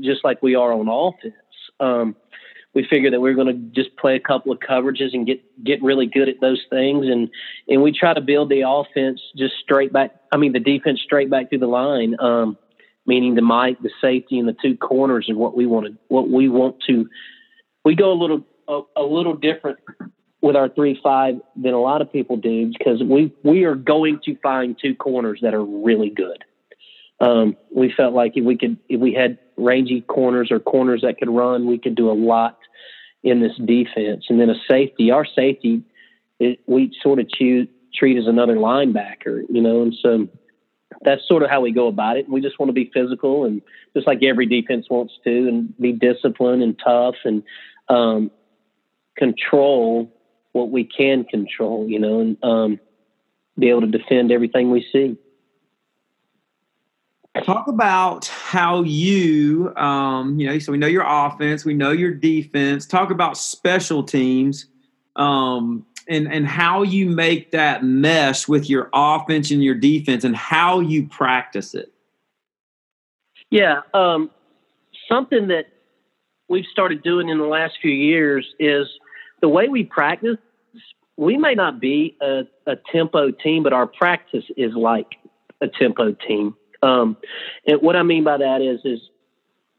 just 0.00 0.24
like 0.24 0.42
we 0.42 0.54
are 0.54 0.72
on 0.72 0.88
offense. 0.88 1.34
Um, 1.80 2.16
we 2.74 2.86
figure 2.88 3.10
that 3.10 3.20
we 3.20 3.30
are 3.30 3.34
going 3.34 3.48
to 3.48 3.82
just 3.82 3.96
play 3.96 4.14
a 4.14 4.20
couple 4.20 4.52
of 4.52 4.58
coverages 4.60 5.14
and 5.14 5.26
get 5.26 5.42
get 5.64 5.82
really 5.82 6.06
good 6.06 6.28
at 6.28 6.40
those 6.40 6.62
things, 6.70 7.06
and 7.06 7.28
and 7.66 7.82
we 7.82 7.92
try 7.92 8.14
to 8.14 8.20
build 8.20 8.50
the 8.50 8.62
offense 8.66 9.20
just 9.36 9.54
straight 9.62 9.92
back. 9.92 10.14
I 10.30 10.36
mean, 10.36 10.52
the 10.52 10.60
defense 10.60 11.00
straight 11.02 11.30
back 11.30 11.48
through 11.48 11.58
the 11.58 11.66
line, 11.66 12.14
um, 12.20 12.56
meaning 13.08 13.34
the 13.34 13.42
Mike, 13.42 13.80
the 13.82 13.90
safety, 14.00 14.38
and 14.38 14.46
the 14.46 14.54
two 14.62 14.76
corners, 14.76 15.26
and 15.28 15.36
what 15.36 15.56
we 15.56 15.66
want 15.66 15.86
to 15.86 15.96
what 16.06 16.28
we 16.28 16.48
want 16.48 16.76
to. 16.86 17.08
We 17.84 17.96
go 17.96 18.12
a 18.12 18.18
little 18.20 18.44
a, 18.68 18.82
a 18.96 19.02
little 19.02 19.34
different 19.34 19.78
with 20.40 20.54
our 20.54 20.68
three 20.68 21.00
five 21.02 21.40
than 21.56 21.74
a 21.74 21.80
lot 21.80 22.02
of 22.02 22.12
people 22.12 22.36
do 22.36 22.70
because 22.78 23.02
we 23.02 23.34
we 23.42 23.64
are 23.64 23.74
going 23.74 24.20
to 24.26 24.36
find 24.36 24.76
two 24.80 24.94
corners 24.94 25.40
that 25.42 25.54
are 25.54 25.64
really 25.64 26.10
good. 26.10 26.44
Um, 27.20 27.56
we 27.74 27.92
felt 27.96 28.14
like 28.14 28.36
if 28.36 28.44
we 28.44 28.56
could, 28.56 28.76
if 28.88 29.00
we 29.00 29.12
had 29.12 29.38
rangy 29.56 30.02
corners 30.02 30.52
or 30.52 30.60
corners 30.60 31.00
that 31.02 31.18
could 31.18 31.30
run, 31.30 31.66
we 31.66 31.78
could 31.78 31.96
do 31.96 32.10
a 32.10 32.12
lot 32.12 32.58
in 33.24 33.40
this 33.40 33.56
defense. 33.56 34.26
And 34.28 34.40
then 34.40 34.50
a 34.50 34.54
safety, 34.70 35.10
our 35.10 35.24
safety, 35.24 35.82
it, 36.38 36.60
we 36.66 36.96
sort 37.02 37.18
of 37.18 37.28
choose, 37.28 37.66
treat 37.92 38.16
as 38.18 38.28
another 38.28 38.54
linebacker, 38.54 39.42
you 39.50 39.60
know, 39.60 39.82
and 39.82 39.94
so 40.00 40.28
that's 41.02 41.26
sort 41.28 41.42
of 41.42 41.50
how 41.50 41.60
we 41.60 41.72
go 41.72 41.86
about 41.86 42.16
it. 42.16 42.28
We 42.28 42.40
just 42.40 42.58
want 42.58 42.68
to 42.68 42.74
be 42.74 42.90
physical 42.92 43.44
and 43.44 43.62
just 43.94 44.06
like 44.06 44.22
every 44.22 44.46
defense 44.46 44.86
wants 44.90 45.14
to, 45.24 45.48
and 45.48 45.78
be 45.78 45.92
disciplined 45.92 46.62
and 46.62 46.78
tough 46.84 47.14
and 47.24 47.42
um, 47.88 48.30
control 49.16 50.12
what 50.52 50.70
we 50.70 50.84
can 50.84 51.24
control, 51.24 51.88
you 51.88 51.98
know, 51.98 52.20
and 52.20 52.36
um, 52.42 52.80
be 53.58 53.70
able 53.70 53.82
to 53.82 53.86
defend 53.86 54.32
everything 54.32 54.70
we 54.70 54.86
see. 54.92 55.16
Talk 57.44 57.68
about 57.68 58.26
how 58.26 58.82
you, 58.82 59.72
um, 59.76 60.40
you 60.40 60.48
know, 60.48 60.58
so 60.58 60.72
we 60.72 60.78
know 60.78 60.88
your 60.88 61.04
offense, 61.06 61.64
we 61.64 61.74
know 61.74 61.92
your 61.92 62.12
defense. 62.12 62.86
Talk 62.86 63.10
about 63.10 63.36
special 63.36 64.02
teams, 64.02 64.66
um, 65.14 65.86
and 66.08 66.32
and 66.32 66.46
how 66.46 66.82
you 66.82 67.06
make 67.06 67.50
that 67.52 67.84
mesh 67.84 68.48
with 68.48 68.68
your 68.68 68.90
offense 68.92 69.50
and 69.50 69.62
your 69.62 69.74
defense, 69.74 70.24
and 70.24 70.36
how 70.36 70.80
you 70.80 71.06
practice 71.06 71.74
it. 71.74 71.92
Yeah, 73.50 73.80
um, 73.94 74.30
something 75.08 75.48
that 75.48 75.66
we've 76.48 76.66
started 76.70 77.02
doing 77.02 77.28
in 77.28 77.38
the 77.38 77.46
last 77.46 77.74
few 77.80 77.92
years 77.92 78.46
is 78.58 78.86
the 79.40 79.48
way 79.48 79.68
we 79.68 79.84
practice. 79.84 80.36
We 81.16 81.36
may 81.36 81.54
not 81.54 81.80
be 81.80 82.16
a, 82.20 82.42
a 82.66 82.76
tempo 82.92 83.30
team, 83.30 83.62
but 83.62 83.72
our 83.72 83.86
practice 83.86 84.44
is 84.56 84.72
like 84.74 85.16
a 85.60 85.66
tempo 85.66 86.12
team. 86.12 86.54
Um, 86.82 87.16
and 87.66 87.82
what 87.82 87.96
I 87.96 88.02
mean 88.02 88.22
by 88.22 88.36
that 88.36 88.62
is, 88.62 88.80
is 88.84 89.00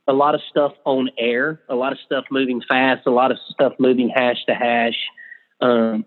a 0.07 0.13
lot 0.13 0.35
of 0.35 0.41
stuff 0.49 0.73
on 0.85 1.09
air, 1.17 1.61
a 1.69 1.75
lot 1.75 1.93
of 1.93 1.99
stuff 2.05 2.25
moving 2.29 2.61
fast, 2.67 3.05
a 3.05 3.11
lot 3.11 3.31
of 3.31 3.37
stuff 3.51 3.73
moving 3.79 4.09
hash 4.09 4.43
to 4.47 4.55
hash. 4.55 4.97
Um, 5.61 6.05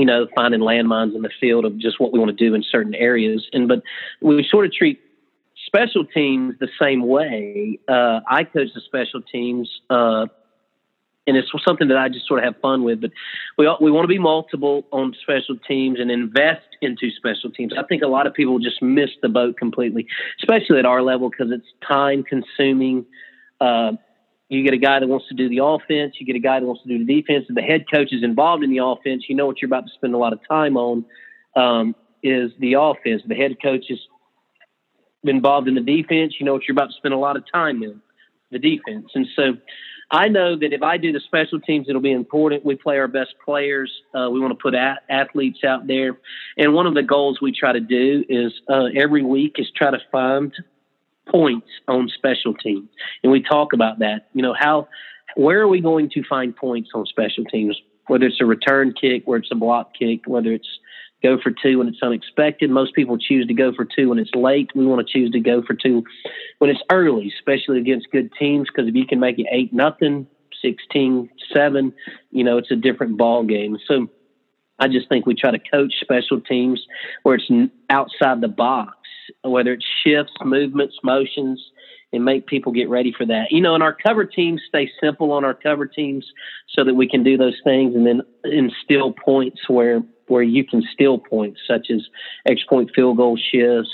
you 0.00 0.06
know, 0.06 0.26
finding 0.34 0.60
landmines 0.60 1.14
in 1.14 1.22
the 1.22 1.30
field 1.40 1.64
of 1.64 1.78
just 1.78 2.00
what 2.00 2.12
we 2.12 2.18
want 2.18 2.36
to 2.36 2.44
do 2.48 2.54
in 2.54 2.62
certain 2.62 2.94
areas. 2.94 3.46
And 3.52 3.68
but 3.68 3.82
we 4.20 4.46
sort 4.48 4.66
of 4.66 4.72
treat 4.72 5.00
special 5.66 6.04
teams 6.04 6.54
the 6.58 6.68
same 6.80 7.06
way. 7.06 7.78
Uh, 7.86 8.20
I 8.28 8.44
coach 8.44 8.68
the 8.74 8.80
special 8.80 9.20
teams 9.22 9.68
uh, 9.90 10.26
and 11.26 11.36
it's 11.36 11.50
something 11.64 11.88
that 11.88 11.96
I 11.96 12.08
just 12.08 12.26
sort 12.26 12.40
of 12.40 12.44
have 12.44 12.60
fun 12.60 12.82
with. 12.82 13.00
But 13.00 13.12
we 13.56 13.66
all, 13.66 13.78
we 13.80 13.90
want 13.90 14.04
to 14.04 14.08
be 14.08 14.18
multiple 14.18 14.84
on 14.90 15.14
special 15.22 15.56
teams 15.56 16.00
and 16.00 16.10
invest 16.10 16.66
into 16.80 17.10
special 17.12 17.50
teams. 17.50 17.72
I 17.78 17.84
think 17.84 18.02
a 18.02 18.08
lot 18.08 18.26
of 18.26 18.34
people 18.34 18.58
just 18.58 18.82
miss 18.82 19.10
the 19.22 19.28
boat 19.28 19.56
completely, 19.56 20.06
especially 20.40 20.78
at 20.78 20.86
our 20.86 21.02
level 21.02 21.30
because 21.30 21.52
it's 21.52 21.66
time 21.86 22.24
consuming. 22.24 23.06
Uh, 23.60 23.92
you 24.50 24.64
get 24.64 24.74
a 24.74 24.78
guy 24.78 24.98
that 24.98 25.06
wants 25.06 25.28
to 25.28 25.34
do 25.34 25.48
the 25.48 25.64
offense, 25.64 26.16
you 26.18 26.26
get 26.26 26.36
a 26.36 26.40
guy 26.40 26.60
that 26.60 26.66
wants 26.66 26.82
to 26.82 26.88
do 26.88 27.04
the 27.04 27.20
defense, 27.20 27.44
and 27.48 27.56
the 27.56 27.62
head 27.62 27.84
coach 27.90 28.08
is 28.12 28.22
involved 28.22 28.64
in 28.64 28.70
the 28.70 28.84
offense. 28.84 29.24
You 29.28 29.36
know 29.36 29.46
what 29.46 29.62
you're 29.62 29.68
about 29.68 29.86
to 29.86 29.92
spend 29.94 30.14
a 30.14 30.18
lot 30.18 30.32
of 30.32 30.40
time 30.48 30.76
on 30.76 31.04
um, 31.56 31.94
is 32.22 32.50
the 32.58 32.74
offense. 32.74 33.22
The 33.26 33.34
head 33.34 33.56
coach 33.62 33.84
is 33.88 34.00
involved 35.24 35.68
in 35.68 35.74
the 35.74 35.80
defense. 35.80 36.34
You 36.38 36.46
know 36.46 36.52
what 36.52 36.62
you're 36.66 36.74
about 36.74 36.90
to 36.90 36.96
spend 36.96 37.14
a 37.14 37.18
lot 37.18 37.36
of 37.36 37.44
time 37.52 37.82
in 37.82 38.00
the 38.50 38.58
defense, 38.58 39.06
and 39.14 39.26
so 39.36 39.54
I 40.12 40.26
know 40.26 40.58
that 40.58 40.72
if 40.72 40.82
I 40.82 40.96
do 40.96 41.12
the 41.12 41.20
special 41.20 41.60
teams, 41.60 41.88
it'll 41.88 42.00
be 42.00 42.10
important. 42.10 42.64
We 42.64 42.74
play 42.74 42.98
our 42.98 43.06
best 43.06 43.34
players. 43.44 43.92
Uh, 44.12 44.28
we 44.30 44.40
want 44.40 44.50
to 44.50 44.60
put 44.60 44.74
a- 44.74 44.98
athletes 45.08 45.62
out 45.64 45.86
there. 45.86 46.18
And 46.56 46.74
one 46.74 46.86
of 46.86 46.94
the 46.94 47.02
goals 47.02 47.38
we 47.40 47.52
try 47.52 47.72
to 47.72 47.80
do 47.80 48.24
is 48.28 48.52
uh, 48.68 48.86
every 48.96 49.22
week 49.22 49.56
is 49.58 49.70
try 49.76 49.92
to 49.92 50.00
find 50.10 50.52
points 51.30 51.68
on 51.88 52.08
special 52.08 52.54
teams. 52.54 52.88
And 53.22 53.32
we 53.32 53.42
talk 53.42 53.72
about 53.72 54.00
that. 54.00 54.28
You 54.34 54.42
know, 54.42 54.54
how, 54.58 54.88
where 55.36 55.60
are 55.60 55.68
we 55.68 55.80
going 55.80 56.10
to 56.10 56.22
find 56.28 56.54
points 56.54 56.90
on 56.94 57.06
special 57.06 57.44
teams? 57.44 57.80
Whether 58.06 58.26
it's 58.26 58.40
a 58.40 58.46
return 58.46 58.92
kick, 58.98 59.22
whether 59.26 59.42
it's 59.42 59.52
a 59.52 59.56
block 59.56 59.92
kick, 59.98 60.22
whether 60.26 60.52
it's 60.52 60.68
go 61.22 61.38
for 61.40 61.50
two 61.50 61.78
when 61.78 61.88
it's 61.88 62.02
unexpected. 62.02 62.70
Most 62.70 62.94
people 62.94 63.18
choose 63.18 63.46
to 63.46 63.54
go 63.54 63.72
for 63.74 63.84
two 63.84 64.08
when 64.08 64.18
it's 64.18 64.34
late. 64.34 64.70
We 64.74 64.86
want 64.86 65.06
to 65.06 65.12
choose 65.12 65.30
to 65.32 65.40
go 65.40 65.62
for 65.62 65.74
two 65.74 66.04
when 66.58 66.70
it's 66.70 66.82
early, 66.90 67.32
especially 67.38 67.78
against 67.78 68.10
good 68.10 68.30
teams, 68.38 68.68
because 68.68 68.88
if 68.88 68.94
you 68.94 69.06
can 69.06 69.20
make 69.20 69.38
it 69.38 69.46
eight 69.50 69.72
nothing, 69.72 70.26
16 70.62 71.28
7, 71.54 71.92
you 72.30 72.44
know, 72.44 72.58
it's 72.58 72.70
a 72.70 72.76
different 72.76 73.16
ball 73.16 73.44
game. 73.44 73.78
So 73.86 74.08
I 74.78 74.88
just 74.88 75.08
think 75.08 75.26
we 75.26 75.34
try 75.34 75.50
to 75.50 75.58
coach 75.58 75.94
special 76.00 76.40
teams 76.40 76.84
where 77.22 77.36
it's 77.36 77.72
outside 77.90 78.40
the 78.40 78.48
box, 78.48 78.96
whether 79.42 79.72
it's 79.72 79.86
shifts, 80.04 80.32
movements, 80.44 80.96
motions, 81.02 81.60
and 82.12 82.24
make 82.24 82.46
people 82.46 82.72
get 82.72 82.88
ready 82.88 83.12
for 83.16 83.24
that. 83.26 83.46
You 83.50 83.60
know, 83.60 83.74
and 83.74 83.82
our 83.82 83.94
cover 83.94 84.24
teams 84.24 84.60
stay 84.68 84.90
simple 85.00 85.32
on 85.32 85.44
our 85.44 85.54
cover 85.54 85.86
teams 85.86 86.26
so 86.68 86.84
that 86.84 86.94
we 86.94 87.08
can 87.08 87.22
do 87.22 87.36
those 87.36 87.58
things 87.64 87.94
and 87.94 88.06
then 88.06 88.22
instill 88.44 89.12
points 89.12 89.68
where 89.68 90.02
where 90.26 90.42
you 90.42 90.64
can 90.64 90.82
steal 90.92 91.18
points, 91.18 91.60
such 91.66 91.88
as 91.90 92.02
extra 92.46 92.68
point 92.68 92.90
field 92.94 93.16
goal 93.16 93.36
shifts, 93.36 93.90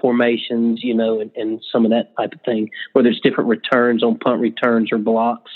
formations, 0.00 0.82
you 0.82 0.94
know, 0.94 1.20
and, 1.20 1.30
and 1.36 1.60
some 1.70 1.84
of 1.84 1.90
that 1.90 2.16
type 2.16 2.32
of 2.32 2.40
thing, 2.42 2.70
where 2.92 3.02
there's 3.02 3.20
different 3.20 3.48
returns 3.48 4.02
on 4.02 4.18
punt 4.18 4.40
returns 4.40 4.90
or 4.90 4.98
blocks 4.98 5.50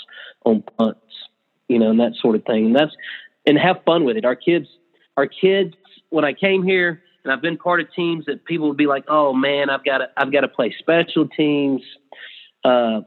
on 0.45 0.63
punts, 0.77 0.99
you 1.67 1.79
know, 1.79 1.89
and 1.89 1.99
that 1.99 2.13
sort 2.21 2.35
of 2.35 2.45
thing. 2.45 2.67
And 2.67 2.75
that's 2.75 2.95
and 3.45 3.57
have 3.57 3.77
fun 3.85 4.05
with 4.05 4.17
it. 4.17 4.25
Our 4.25 4.35
kids, 4.35 4.67
our 5.17 5.27
kids, 5.27 5.73
when 6.09 6.25
I 6.25 6.33
came 6.33 6.63
here, 6.63 7.01
and 7.25 7.33
I've 7.33 7.41
been 7.41 7.57
part 7.57 7.81
of 7.81 7.91
teams 7.93 8.25
that 8.25 8.45
people 8.45 8.69
would 8.69 8.77
be 8.77 8.87
like, 8.87 9.03
"Oh 9.07 9.33
man, 9.33 9.69
I've 9.69 9.83
got 9.83 9.97
to, 9.97 10.09
I've 10.15 10.31
got 10.31 10.41
to 10.41 10.47
play 10.47 10.73
special 10.79 11.27
teams." 11.27 11.81
Uh, 12.63 13.01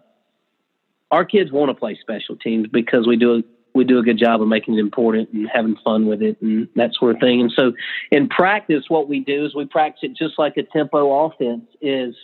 our 1.10 1.24
kids 1.24 1.50
want 1.50 1.70
to 1.70 1.74
play 1.74 1.98
special 2.00 2.36
teams 2.36 2.68
because 2.70 3.06
we 3.06 3.16
do 3.16 3.42
we 3.74 3.84
do 3.84 3.98
a 3.98 4.02
good 4.02 4.18
job 4.18 4.42
of 4.42 4.48
making 4.48 4.74
it 4.74 4.80
important 4.80 5.30
and 5.32 5.48
having 5.52 5.76
fun 5.84 6.06
with 6.06 6.20
it 6.20 6.40
and 6.42 6.68
that 6.74 6.90
sort 6.98 7.14
of 7.14 7.20
thing. 7.20 7.40
And 7.40 7.52
so 7.54 7.72
in 8.10 8.28
practice, 8.28 8.84
what 8.88 9.08
we 9.08 9.20
do 9.20 9.46
is 9.46 9.54
we 9.54 9.66
practice 9.66 10.00
it 10.02 10.16
just 10.16 10.38
like 10.38 10.56
a 10.56 10.64
tempo 10.64 11.26
offense 11.26 11.64
is 11.80 12.14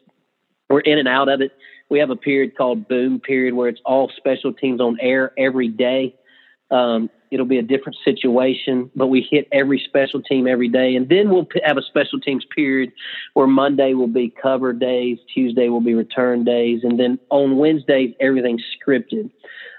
we're 0.69 0.81
in 0.81 0.99
and 0.99 1.07
out 1.07 1.29
of 1.29 1.41
it. 1.41 1.53
We 1.91 2.01
have 2.01 2.11
a 2.11 2.17
period 2.17 2.57
called 2.57 2.89
boom 2.89 3.21
period 3.21 3.55
where 3.55 3.69
it's 3.69 3.81
all 3.85 4.11
special 4.17 4.53
teams 4.53 4.81
on 4.81 4.99
air 5.01 5.33
every 5.39 5.69
day. 5.69 6.17
Um, 6.71 7.09
it'll 7.35 7.47
be 7.47 7.59
a 7.59 7.63
different 7.63 7.99
situation, 8.05 8.91
but 8.95 9.09
we 9.09 9.27
hit 9.29 9.49
every 9.51 9.83
special 9.85 10.23
team 10.23 10.47
every 10.47 10.69
day. 10.69 10.95
And 10.95 11.09
then 11.09 11.31
we'll 11.31 11.49
have 11.65 11.77
a 11.77 11.83
special 11.83 12.21
teams 12.21 12.47
period 12.55 12.93
where 13.35 13.49
Monday 13.49 13.93
will 13.95 14.07
be 14.07 14.33
cover 14.41 14.73
days, 14.73 15.19
Tuesday 15.35 15.69
will 15.69 15.81
be 15.81 15.95
return 15.95 16.45
days, 16.45 16.81
and 16.85 16.99
then 16.99 17.19
on 17.31 17.59
Wednesdays, 17.59 18.15
everything's 18.21 18.63
scripted. 18.79 19.31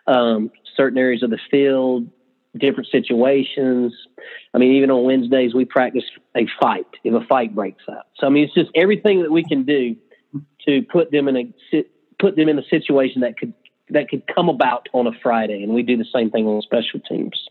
Um, 0.06 0.52
certain 0.76 0.98
areas 0.98 1.24
of 1.24 1.30
the 1.30 1.40
field, 1.50 2.08
different 2.58 2.90
situations. 2.92 3.94
I 4.54 4.58
mean, 4.58 4.74
even 4.74 4.92
on 4.92 5.06
Wednesdays, 5.06 5.56
we 5.56 5.64
practice 5.64 6.04
a 6.36 6.46
fight 6.60 6.86
if 7.06 7.14
a 7.14 7.26
fight 7.26 7.56
breaks 7.56 7.84
out. 7.90 8.06
So, 8.20 8.28
I 8.28 8.30
mean, 8.30 8.44
it's 8.44 8.54
just 8.54 8.70
everything 8.76 9.24
that 9.24 9.32
we 9.32 9.44
can 9.44 9.64
do 9.64 9.96
to 10.68 10.84
put 10.84 11.12
them 11.12 11.30
in 11.30 11.38
a 11.38 11.84
put 12.20 12.36
them 12.36 12.50
in 12.50 12.60
a 12.60 12.66
situation 12.66 13.22
that 13.22 13.38
could 13.38 13.54
that 13.90 14.10
could 14.10 14.24
come 14.28 14.50
about 14.50 14.90
on 14.94 15.08
a 15.08 15.12
Friday, 15.22 15.64
and 15.64 15.74
we 15.74 15.84
do 15.84 15.98
the 15.98 16.06
same 16.14 16.32
thing 16.32 16.48
on 16.48 16.62
special 16.62 17.00
teams. 17.00 17.48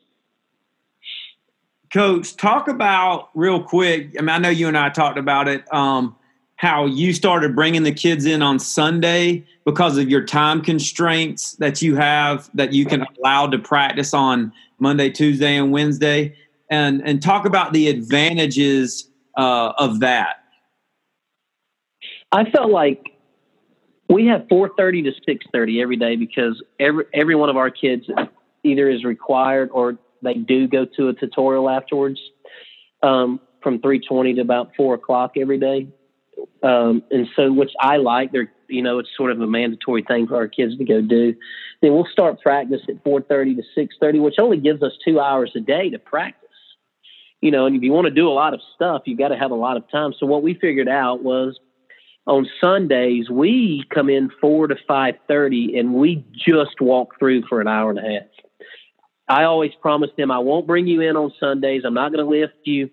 Coach, 1.92 2.36
talk 2.36 2.66
about 2.66 3.30
real 3.34 3.62
quick. 3.62 4.16
I 4.18 4.22
mean, 4.22 4.30
I 4.30 4.38
know 4.38 4.48
you 4.48 4.66
and 4.66 4.76
I 4.76 4.90
talked 4.90 5.18
about 5.18 5.46
it. 5.46 5.72
Um, 5.72 6.16
how 6.56 6.86
you 6.86 7.12
started 7.12 7.54
bringing 7.54 7.82
the 7.82 7.92
kids 7.92 8.24
in 8.24 8.42
on 8.42 8.58
Sunday 8.58 9.44
because 9.64 9.98
of 9.98 10.08
your 10.08 10.24
time 10.24 10.60
constraints 10.60 11.52
that 11.56 11.82
you 11.82 11.96
have 11.96 12.50
that 12.54 12.72
you 12.72 12.84
can 12.84 13.06
allow 13.18 13.46
to 13.46 13.58
practice 13.58 14.14
on 14.14 14.52
Monday, 14.78 15.10
Tuesday, 15.10 15.56
and 15.56 15.72
Wednesday, 15.72 16.36
and 16.70 17.00
and 17.06 17.22
talk 17.22 17.44
about 17.44 17.72
the 17.72 17.88
advantages 17.88 19.08
uh, 19.36 19.72
of 19.78 20.00
that. 20.00 20.38
I 22.32 22.50
felt 22.50 22.70
like 22.70 23.13
we 24.08 24.26
have 24.26 24.42
4:30 24.48 25.04
to 25.04 25.12
6:30 25.26 25.82
every 25.82 25.96
day 25.96 26.16
because 26.16 26.62
every 26.78 27.04
every 27.12 27.34
one 27.34 27.48
of 27.48 27.56
our 27.56 27.70
kids 27.70 28.06
either 28.62 28.88
is 28.88 29.04
required 29.04 29.70
or 29.72 29.98
they 30.22 30.34
do 30.34 30.66
go 30.66 30.84
to 30.84 31.08
a 31.08 31.12
tutorial 31.12 31.68
afterwards 31.68 32.20
um, 33.02 33.40
from 33.62 33.78
3:20 33.80 34.36
to 34.36 34.40
about 34.40 34.74
four 34.76 34.94
o'clock 34.94 35.36
every 35.36 35.58
day. 35.58 35.86
Um, 36.62 37.02
and 37.10 37.28
so, 37.36 37.52
which 37.52 37.72
I 37.80 37.96
like, 37.98 38.32
they're 38.32 38.52
you 38.68 38.82
know 38.82 38.98
it's 38.98 39.10
sort 39.16 39.30
of 39.30 39.40
a 39.40 39.46
mandatory 39.46 40.02
thing 40.02 40.26
for 40.26 40.36
our 40.36 40.48
kids 40.48 40.76
to 40.78 40.84
go 40.84 41.00
do. 41.00 41.34
Then 41.80 41.94
we'll 41.94 42.08
start 42.10 42.40
practice 42.40 42.82
at 42.88 43.02
4:30 43.04 43.56
to 43.56 43.62
6:30, 43.74 44.20
which 44.20 44.38
only 44.38 44.58
gives 44.58 44.82
us 44.82 44.92
two 45.04 45.20
hours 45.20 45.52
a 45.54 45.60
day 45.60 45.90
to 45.90 45.98
practice. 45.98 46.40
You 47.40 47.50
know, 47.50 47.66
and 47.66 47.76
if 47.76 47.82
you 47.82 47.92
want 47.92 48.06
to 48.06 48.10
do 48.10 48.28
a 48.28 48.32
lot 48.32 48.54
of 48.54 48.60
stuff, 48.74 49.02
you 49.04 49.16
got 49.16 49.28
to 49.28 49.36
have 49.36 49.50
a 49.50 49.56
lot 49.56 49.76
of 49.76 49.90
time. 49.90 50.14
So 50.18 50.24
what 50.24 50.42
we 50.42 50.54
figured 50.54 50.88
out 50.88 51.22
was 51.22 51.58
on 52.26 52.48
Sundays 52.60 53.28
we 53.28 53.84
come 53.92 54.08
in 54.08 54.30
four 54.40 54.66
to 54.66 54.76
five 54.88 55.16
thirty, 55.28 55.78
and 55.78 55.94
we 55.94 56.24
just 56.32 56.80
walk 56.80 57.18
through 57.18 57.42
for 57.48 57.60
an 57.60 57.68
hour 57.68 57.90
and 57.90 57.98
a 57.98 58.02
half. 58.02 58.28
I 59.28 59.44
always 59.44 59.72
promise 59.80 60.10
them 60.16 60.30
I 60.30 60.38
won't 60.38 60.66
bring 60.66 60.86
you 60.86 61.00
in 61.00 61.16
on 61.16 61.32
Sundays. 61.40 61.82
I'm 61.84 61.94
not 61.94 62.12
going 62.12 62.24
to 62.24 62.30
lift 62.30 62.54
you. 62.64 62.90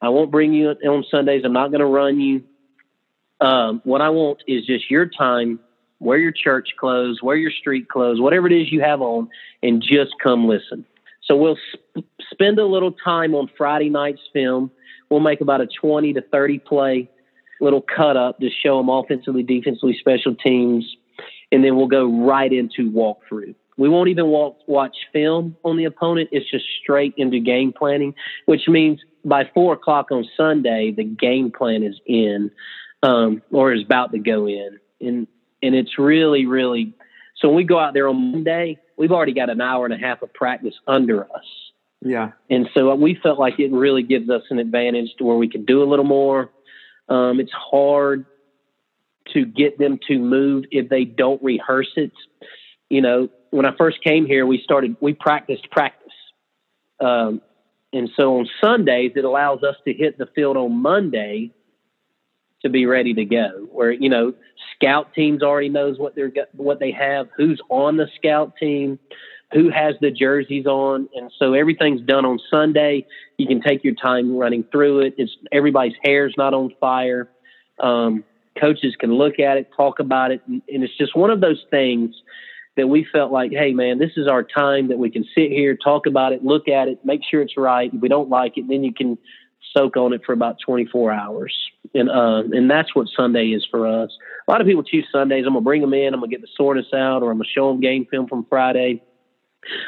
I 0.00 0.08
won't 0.08 0.30
bring 0.30 0.52
you 0.52 0.70
in 0.70 0.88
on 0.88 1.04
Sundays. 1.10 1.42
I'm 1.44 1.52
not 1.52 1.68
going 1.68 1.80
to 1.80 1.86
run 1.86 2.20
you. 2.20 2.44
Um, 3.40 3.80
what 3.84 4.00
I 4.00 4.10
want 4.10 4.42
is 4.46 4.64
just 4.64 4.90
your 4.90 5.06
time, 5.06 5.58
wear 5.98 6.18
your 6.18 6.32
church 6.32 6.70
clothes, 6.78 7.20
wear 7.22 7.36
your 7.36 7.50
street 7.50 7.88
clothes, 7.88 8.20
whatever 8.20 8.46
it 8.46 8.52
is 8.52 8.70
you 8.70 8.80
have 8.82 9.02
on, 9.02 9.28
and 9.62 9.82
just 9.82 10.12
come 10.22 10.46
listen. 10.46 10.84
So 11.24 11.36
we'll 11.36 11.58
sp- 11.72 12.06
spend 12.30 12.58
a 12.58 12.66
little 12.66 12.92
time 12.92 13.34
on 13.34 13.50
Friday 13.56 13.88
night's 13.88 14.20
film. 14.32 14.70
We'll 15.10 15.20
make 15.20 15.40
about 15.40 15.60
a 15.60 15.66
20 15.66 16.12
to 16.12 16.22
30 16.22 16.58
play 16.60 17.10
little 17.60 17.82
cut 17.82 18.16
up 18.16 18.38
to 18.40 18.48
show 18.50 18.78
them 18.78 18.88
offensively, 18.88 19.42
defensively, 19.42 19.96
special 19.98 20.34
teams, 20.34 20.96
and 21.52 21.64
then 21.64 21.76
we'll 21.76 21.86
go 21.86 22.26
right 22.26 22.52
into 22.52 22.90
walkthrough. 22.90 23.54
We 23.76 23.88
won't 23.88 24.08
even 24.08 24.26
walk, 24.26 24.58
watch 24.66 24.96
film 25.12 25.56
on 25.64 25.76
the 25.76 25.84
opponent. 25.84 26.28
It's 26.32 26.48
just 26.50 26.64
straight 26.80 27.14
into 27.16 27.40
game 27.40 27.72
planning, 27.72 28.14
which 28.46 28.68
means 28.68 29.00
by 29.24 29.50
four 29.52 29.74
o'clock 29.74 30.10
on 30.10 30.24
Sunday, 30.36 30.92
the 30.96 31.04
game 31.04 31.50
plan 31.50 31.82
is 31.82 32.00
in 32.06 32.50
um, 33.02 33.42
or 33.50 33.72
is 33.72 33.82
about 33.84 34.12
to 34.12 34.18
go 34.18 34.46
in. 34.46 34.78
And, 35.00 35.26
and 35.62 35.74
it's 35.74 35.98
really, 35.98 36.46
really, 36.46 36.94
so 37.36 37.48
when 37.48 37.56
we 37.56 37.64
go 37.64 37.78
out 37.78 37.94
there 37.94 38.08
on 38.08 38.32
Monday, 38.32 38.78
we've 38.96 39.10
already 39.10 39.34
got 39.34 39.50
an 39.50 39.60
hour 39.60 39.84
and 39.84 39.94
a 39.94 39.98
half 39.98 40.22
of 40.22 40.32
practice 40.32 40.74
under 40.86 41.24
us. 41.24 41.44
Yeah. 42.00 42.32
And 42.50 42.68
so 42.74 42.94
we 42.94 43.18
felt 43.20 43.38
like 43.38 43.58
it 43.58 43.72
really 43.72 44.02
gives 44.02 44.28
us 44.30 44.42
an 44.50 44.58
advantage 44.58 45.14
to 45.18 45.24
where 45.24 45.36
we 45.36 45.48
can 45.48 45.64
do 45.64 45.82
a 45.82 45.88
little 45.88 46.04
more. 46.04 46.50
Um, 47.08 47.40
it's 47.40 47.52
hard 47.52 48.26
to 49.32 49.44
get 49.44 49.78
them 49.78 49.98
to 50.08 50.18
move 50.18 50.64
if 50.70 50.88
they 50.88 51.04
don't 51.04 51.42
rehearse 51.42 51.92
it. 51.96 52.12
You 52.90 53.00
know, 53.00 53.28
when 53.50 53.66
I 53.66 53.76
first 53.76 54.02
came 54.02 54.26
here, 54.26 54.46
we 54.46 54.60
started, 54.62 54.96
we 55.00 55.14
practiced 55.14 55.70
practice. 55.70 56.12
Um, 57.00 57.40
and 57.92 58.10
so 58.16 58.38
on 58.38 58.48
Sundays, 58.60 59.12
it 59.16 59.24
allows 59.24 59.62
us 59.62 59.76
to 59.86 59.92
hit 59.92 60.18
the 60.18 60.26
field 60.34 60.56
on 60.56 60.76
Monday 60.82 61.52
to 62.62 62.68
be 62.68 62.86
ready 62.86 63.14
to 63.14 63.24
go. 63.24 63.68
Where 63.70 63.92
you 63.92 64.08
know, 64.08 64.34
scout 64.74 65.14
teams 65.14 65.42
already 65.42 65.68
knows 65.68 65.98
what 65.98 66.16
they're 66.16 66.32
what 66.52 66.80
they 66.80 66.90
have, 66.90 67.28
who's 67.36 67.60
on 67.68 67.96
the 67.96 68.08
scout 68.16 68.54
team, 68.58 68.98
who 69.54 69.70
has 69.70 69.94
the 70.00 70.10
jerseys 70.10 70.66
on, 70.66 71.08
and 71.14 71.30
so 71.38 71.54
everything's 71.54 72.00
done 72.00 72.24
on 72.24 72.38
Sunday. 72.50 73.06
You 73.38 73.46
can 73.46 73.62
take 73.62 73.84
your 73.84 73.94
time 73.94 74.36
running 74.36 74.64
through 74.70 75.00
it. 75.00 75.14
It's 75.16 75.36
everybody's 75.52 75.94
hair's 76.02 76.34
not 76.36 76.54
on 76.54 76.74
fire. 76.80 77.28
Um, 77.80 78.24
coaches 78.60 78.94
can 78.98 79.14
look 79.14 79.38
at 79.38 79.56
it, 79.56 79.70
talk 79.76 80.00
about 80.00 80.32
it, 80.32 80.42
and, 80.46 80.60
and 80.68 80.82
it's 80.82 80.96
just 80.96 81.16
one 81.16 81.30
of 81.30 81.40
those 81.40 81.64
things 81.70 82.14
that 82.76 82.88
we 82.88 83.06
felt 83.12 83.30
like, 83.30 83.52
hey 83.52 83.72
man, 83.72 83.98
this 83.98 84.10
is 84.16 84.26
our 84.26 84.42
time 84.42 84.88
that 84.88 84.98
we 84.98 85.10
can 85.10 85.24
sit 85.34 85.50
here, 85.50 85.76
talk 85.76 86.06
about 86.06 86.32
it, 86.32 86.44
look 86.44 86.68
at 86.68 86.88
it, 86.88 87.04
make 87.04 87.20
sure 87.28 87.40
it's 87.40 87.56
right. 87.56 87.92
If 87.92 88.00
we 88.00 88.08
don't 88.08 88.28
like 88.28 88.58
it, 88.58 88.66
then 88.68 88.82
you 88.82 88.92
can 88.92 89.16
soak 89.72 89.96
on 89.96 90.12
it 90.12 90.22
for 90.24 90.32
about 90.32 90.56
24 90.64 91.12
hours. 91.12 91.54
And, 91.94 92.10
uh, 92.10 92.42
and 92.52 92.68
that's 92.68 92.94
what 92.94 93.06
Sunday 93.16 93.48
is 93.48 93.64
for 93.70 93.86
us. 93.86 94.10
A 94.46 94.50
lot 94.50 94.60
of 94.60 94.66
people 94.66 94.82
choose 94.82 95.06
Sundays. 95.12 95.44
I'm 95.46 95.52
going 95.52 95.62
to 95.62 95.64
bring 95.64 95.80
them 95.80 95.94
in. 95.94 96.12
I'm 96.12 96.20
going 96.20 96.30
to 96.30 96.36
get 96.36 96.42
the 96.42 96.48
soreness 96.56 96.86
out 96.92 97.22
or 97.22 97.30
I'm 97.30 97.38
going 97.38 97.46
to 97.46 97.52
show 97.52 97.68
them 97.68 97.80
game 97.80 98.06
film 98.10 98.26
from 98.26 98.46
Friday. 98.48 99.02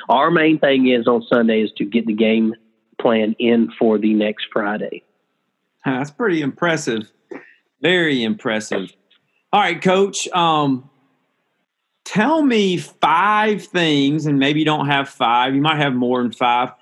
Our 0.09 0.31
main 0.31 0.59
thing 0.59 0.89
is 0.89 1.07
on 1.07 1.23
Sunday 1.29 1.62
is 1.62 1.73
to 1.79 1.85
get 1.85 2.07
the 2.07 2.15
game 2.15 2.55
plan 3.01 3.35
in 3.39 3.71
for 3.79 3.99
the 3.99 4.15
next 4.15 4.47
Friday. 4.53 5.03
That's 5.85 6.11
pretty 6.11 6.43
impressive. 6.43 7.11
Very 7.81 8.23
impressive. 8.23 8.93
All 9.53 9.61
right, 9.61 9.81
coach. 9.81 10.29
Um, 10.29 10.91
tell 12.05 12.43
me 12.43 12.79
five 12.79 13.65
things, 13.65 14.27
and 14.27 14.39
maybe 14.39 14.61
you 14.61 14.65
don't 14.65 14.87
have 14.87 15.09
five, 15.09 15.55
you 15.55 15.61
might 15.61 15.79
have 15.79 15.95
more 15.95 16.23
than 16.23 16.33
five 16.33 16.73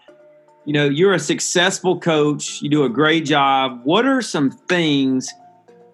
you 0.65 0.73
know, 0.73 0.87
you're 0.87 1.13
a 1.13 1.19
successful 1.19 2.01
coach, 2.01 2.63
you 2.63 2.71
do 2.71 2.85
a 2.85 2.89
great 2.89 3.25
job. 3.25 3.81
What 3.85 4.07
are 4.07 4.23
some 4.23 4.51
things, 4.51 5.33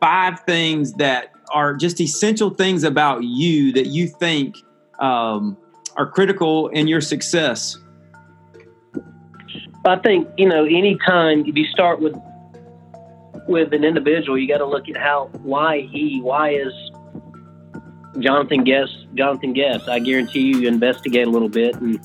five 0.00 0.40
things 0.40 0.92
that 0.94 1.32
are 1.52 1.74
just 1.74 2.00
essential 2.00 2.50
things 2.50 2.84
about 2.84 3.24
you 3.24 3.72
that 3.72 3.86
you 3.86 4.06
think 4.06 4.56
um, 5.00 5.56
are 5.96 6.06
critical 6.06 6.68
in 6.68 6.86
your 6.86 7.00
success? 7.00 7.78
I 9.84 9.96
think, 9.96 10.28
you 10.36 10.48
know, 10.48 10.64
anytime 10.64 11.46
if 11.46 11.56
you 11.56 11.64
start 11.66 12.00
with 12.00 12.14
with 13.46 13.72
an 13.72 13.84
individual, 13.84 14.38
you 14.38 14.46
got 14.46 14.58
to 14.58 14.66
look 14.66 14.88
at 14.88 14.96
how, 14.96 15.28
why 15.42 15.80
he, 15.90 16.20
why 16.20 16.50
is 16.50 16.72
Jonathan 18.20 18.62
Guess, 18.64 18.88
Jonathan 19.14 19.52
Guess, 19.52 19.88
I 19.88 19.98
guarantee 19.98 20.40
you, 20.40 20.58
you 20.58 20.68
investigate 20.68 21.26
a 21.26 21.30
little 21.30 21.48
bit, 21.48 21.74
and 21.76 21.98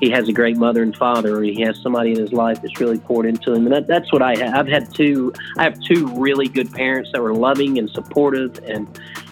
he 0.00 0.10
has 0.10 0.28
a 0.28 0.32
great 0.32 0.56
mother 0.56 0.82
and 0.82 0.94
father, 0.96 1.38
or 1.38 1.42
he 1.42 1.60
has 1.62 1.80
somebody 1.82 2.12
in 2.12 2.18
his 2.18 2.32
life 2.32 2.60
that's 2.60 2.78
really 2.80 2.98
poured 2.98 3.26
into 3.26 3.54
him. 3.54 3.66
And 3.66 3.74
that, 3.74 3.86
that's 3.86 4.12
what 4.12 4.22
I 4.22 4.36
have. 4.36 4.54
I've 4.54 4.68
had 4.68 4.92
two. 4.94 5.32
I 5.56 5.62
have 5.62 5.80
two 5.80 6.08
really 6.08 6.48
good 6.48 6.72
parents 6.72 7.10
that 7.12 7.22
were 7.22 7.34
loving 7.34 7.78
and 7.78 7.88
supportive, 7.90 8.58
and 8.64 8.86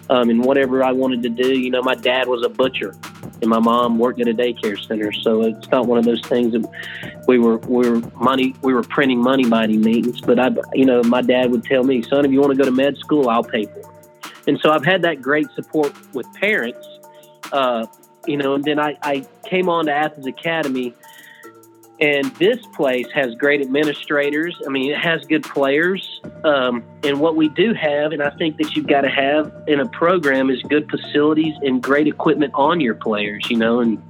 um, 0.09 0.31
in 0.31 0.43
whatever 0.43 0.85
I 0.85 0.93
wanted 0.93 1.23
to 1.25 1.29
do. 1.29 1.59
You 1.59 1.71
know, 1.71 1.83
my 1.83 1.95
dad 1.95 2.29
was 2.29 2.45
a 2.45 2.49
butcher, 2.49 2.95
and 3.41 3.51
my 3.51 3.59
mom 3.59 3.99
worked 3.99 4.21
at 4.21 4.29
a 4.29 4.35
daycare 4.35 4.79
center. 4.87 5.13
So 5.13 5.43
it's 5.43 5.69
not 5.71 5.87
one 5.87 5.99
of 5.99 6.05
those 6.05 6.23
things 6.23 6.53
that 6.53 7.25
we 7.27 7.39
were 7.39 7.59
we 7.59 7.89
were 7.89 8.01
money 8.17 8.55
we 8.63 8.75
were 8.75 8.83
printing 8.83 9.21
money 9.23 9.45
mighty 9.45 9.77
meetings. 9.77 10.21
But 10.21 10.39
I, 10.39 10.51
you 10.75 10.85
know, 10.85 11.03
my 11.03 11.23
dad 11.23 11.51
would 11.51 11.65
tell 11.65 11.85
me, 11.85 12.03
son, 12.03 12.25
if 12.25 12.31
you 12.31 12.41
want 12.41 12.53
to 12.53 12.59
go 12.59 12.65
to 12.65 12.73
med 12.73 12.97
school, 12.99 13.29
I'll 13.29 13.45
pay 13.45 13.67
for 13.67 13.79
it. 13.79 13.87
And 14.47 14.59
so 14.61 14.71
I've 14.71 14.85
had 14.85 15.03
that 15.03 15.23
great 15.23 15.47
support 15.55 15.93
with 16.15 16.27
parents. 16.35 16.87
Uh, 17.53 17.87
you 18.27 18.37
know, 18.37 18.55
and 18.55 18.65
then 18.65 18.79
I, 18.79 18.99
I 19.03 19.27
came 19.45 19.69
on 19.69 19.87
to 19.87 19.93
Athens 19.93 20.27
Academy 20.27 20.95
and 22.01 22.27
this 22.37 22.59
place 22.75 23.07
has 23.15 23.35
great 23.35 23.61
administrators. 23.61 24.59
I 24.67 24.71
mean, 24.71 24.91
it 24.91 24.99
has 24.99 25.25
good 25.27 25.45
players. 25.45 26.21
Um, 26.45 26.83
and 27.05 27.21
what 27.21 27.37
we 27.37 27.49
do 27.51 27.75
have, 27.75 28.13
and 28.13 28.23
I 28.23 28.31
think 28.31 28.57
that 28.57 28.75
you've 28.75 28.87
got 28.87 29.03
to 29.03 29.11
have 29.11 29.53
in 29.67 29.81
a 29.81 29.89
program, 29.89 30.49
is 30.49 30.63
good 30.63 30.91
facilities 30.91 31.55
and 31.63 31.83
great 31.83 32.07
equipment 32.07 32.53
on 32.55 32.81
your 32.81 32.95
players, 32.95 33.47
you 33.51 33.59
know, 33.59 33.81
and 33.81 34.03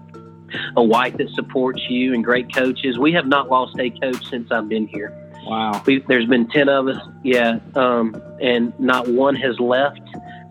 a 0.76 0.82
wife 0.82 1.16
that 1.16 1.28
supports 1.30 1.82
you 1.88 2.14
and 2.14 2.24
great 2.24 2.54
coaches. 2.54 2.98
We 2.98 3.12
have 3.12 3.26
not 3.26 3.48
lost 3.48 3.76
a 3.78 3.90
coach 3.90 4.24
since 4.28 4.50
I've 4.52 4.68
been 4.68 4.86
here. 4.86 5.16
Wow. 5.44 5.82
We, 5.84 6.00
there's 6.06 6.26
been 6.26 6.48
10 6.48 6.68
of 6.68 6.88
us, 6.88 7.08
yeah, 7.24 7.58
um, 7.74 8.20
and 8.40 8.78
not 8.78 9.08
one 9.08 9.34
has 9.36 9.58
left. 9.58 10.00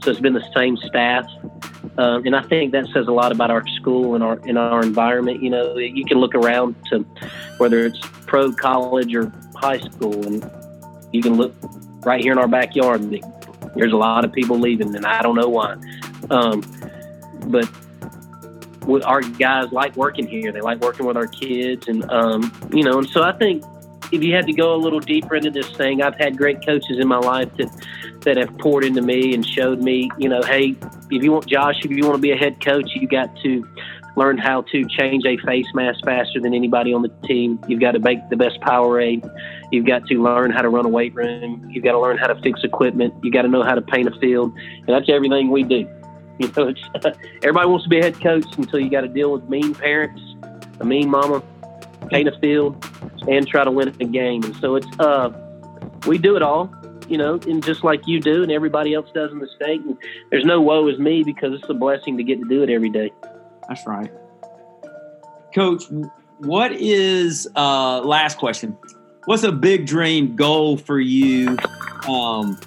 So 0.03 0.11
it's 0.11 0.19
been 0.19 0.33
the 0.33 0.49
same 0.55 0.77
staff. 0.77 1.25
Um, 1.99 2.25
and 2.25 2.33
I 2.33 2.41
think 2.43 2.71
that 2.71 2.87
says 2.93 3.07
a 3.07 3.11
lot 3.11 3.33
about 3.33 3.51
our 3.51 3.67
school 3.67 4.15
and 4.15 4.23
our 4.23 4.39
in 4.47 4.55
our 4.55 4.81
environment. 4.81 5.43
You 5.43 5.49
know, 5.49 5.77
you 5.77 6.05
can 6.05 6.17
look 6.17 6.33
around 6.33 6.75
to 6.91 6.99
whether 7.57 7.85
it's 7.85 7.99
pro, 8.25 8.53
college, 8.53 9.13
or 9.13 9.33
high 9.55 9.79
school, 9.79 10.25
and 10.25 10.49
you 11.11 11.21
can 11.21 11.33
look 11.35 11.53
right 12.05 12.21
here 12.21 12.31
in 12.31 12.37
our 12.37 12.47
backyard. 12.47 13.01
There's 13.75 13.91
a 13.91 13.97
lot 13.97 14.23
of 14.23 14.31
people 14.31 14.57
leaving, 14.57 14.95
and 14.95 15.05
I 15.05 15.21
don't 15.21 15.35
know 15.35 15.49
why. 15.49 15.75
Um, 16.29 16.63
but 17.47 17.69
our 19.03 19.21
guys 19.21 19.69
like 19.73 19.95
working 19.97 20.25
here. 20.25 20.53
They 20.53 20.61
like 20.61 20.79
working 20.79 21.05
with 21.05 21.17
our 21.17 21.27
kids, 21.27 21.89
and 21.89 22.09
um, 22.09 22.49
you 22.71 22.83
know, 22.83 22.99
and 22.99 23.09
so 23.09 23.23
I 23.23 23.33
think 23.33 23.61
if 24.11 24.23
you 24.23 24.33
had 24.33 24.47
to 24.47 24.53
go 24.53 24.73
a 24.73 24.77
little 24.77 24.99
deeper 24.99 25.35
into 25.35 25.51
this 25.51 25.69
thing, 25.71 26.01
I've 26.01 26.15
had 26.15 26.37
great 26.37 26.65
coaches 26.65 26.97
in 26.99 27.07
my 27.07 27.17
life 27.17 27.49
that 27.57 27.69
that 28.21 28.35
have 28.35 28.57
poured 28.57 28.83
into 28.83 29.01
me 29.01 29.33
and 29.33 29.47
showed 29.47 29.81
me, 29.81 30.09
you 30.17 30.27
know, 30.27 30.41
hey, 30.41 30.75
if 31.09 31.23
you 31.23 31.31
want 31.31 31.47
Josh, 31.47 31.85
if 31.85 31.91
you 31.91 32.03
want 32.03 32.15
to 32.15 32.21
be 32.21 32.31
a 32.31 32.35
head 32.35 32.63
coach, 32.63 32.91
you 32.93 33.07
got 33.07 33.29
to 33.43 33.65
learn 34.15 34.37
how 34.37 34.61
to 34.63 34.85
change 34.85 35.25
a 35.25 35.37
face 35.45 35.67
mask 35.73 36.03
faster 36.03 36.41
than 36.41 36.53
anybody 36.53 36.93
on 36.93 37.01
the 37.01 37.27
team. 37.27 37.59
You've 37.67 37.79
got 37.79 37.91
to 37.91 37.99
make 37.99 38.27
the 38.29 38.35
best 38.35 38.59
Powerade. 38.59 39.23
You've 39.71 39.85
got 39.85 40.05
to 40.07 40.21
learn 40.21 40.51
how 40.51 40.61
to 40.61 40.69
run 40.69 40.85
a 40.85 40.89
weight 40.89 41.15
room. 41.15 41.69
You've 41.69 41.83
got 41.83 41.93
to 41.93 41.99
learn 41.99 42.17
how 42.17 42.27
to 42.27 42.39
fix 42.41 42.61
equipment. 42.63 43.13
You 43.23 43.31
got 43.31 43.43
to 43.43 43.47
know 43.47 43.63
how 43.63 43.75
to 43.75 43.81
paint 43.81 44.07
a 44.07 44.19
field, 44.19 44.53
and 44.57 44.87
that's 44.87 45.09
everything 45.09 45.49
we 45.49 45.63
do. 45.63 45.87
You 46.39 46.49
know, 46.55 46.73
everybody 47.43 47.67
wants 47.67 47.83
to 47.83 47.89
be 47.89 47.99
a 47.99 48.03
head 48.03 48.21
coach 48.21 48.45
until 48.57 48.79
you 48.79 48.89
got 48.89 49.01
to 49.01 49.09
deal 49.09 49.33
with 49.33 49.49
mean 49.49 49.75
parents, 49.75 50.21
a 50.79 50.85
mean 50.85 51.09
mama, 51.09 51.43
paint 52.09 52.29
a 52.29 52.39
field, 52.39 52.81
and 53.27 53.47
try 53.47 53.63
to 53.63 53.71
win 53.71 53.87
a 53.87 54.05
game. 54.05 54.43
And 54.43 54.55
so 54.57 54.75
it's 54.75 54.87
uh, 54.99 55.31
we 56.07 56.17
do 56.17 56.35
it 56.35 56.41
all 56.41 56.73
you 57.09 57.17
know, 57.17 57.39
and 57.47 57.63
just 57.63 57.83
like 57.83 58.07
you 58.07 58.21
do 58.21 58.43
and 58.43 58.51
everybody 58.51 58.93
else 58.93 59.09
does 59.13 59.31
in 59.31 59.39
the 59.39 59.47
state. 59.55 59.81
And 59.81 59.97
there's 60.29 60.45
no 60.45 60.61
woe 60.61 60.87
is 60.87 60.99
me 60.99 61.23
because 61.23 61.53
it's 61.53 61.69
a 61.69 61.73
blessing 61.73 62.17
to 62.17 62.23
get 62.23 62.39
to 62.39 62.47
do 62.47 62.61
it 62.61 62.69
every 62.69 62.89
day. 62.89 63.11
That's 63.67 63.85
right. 63.85 64.11
Coach, 65.53 65.85
what 66.37 66.71
is, 66.73 67.49
uh, 67.55 68.01
last 68.01 68.37
question, 68.37 68.77
what's 69.25 69.43
a 69.43 69.51
big 69.51 69.87
dream 69.87 70.35
goal 70.35 70.77
for 70.77 70.99
you 70.99 71.57
um, 72.07 72.59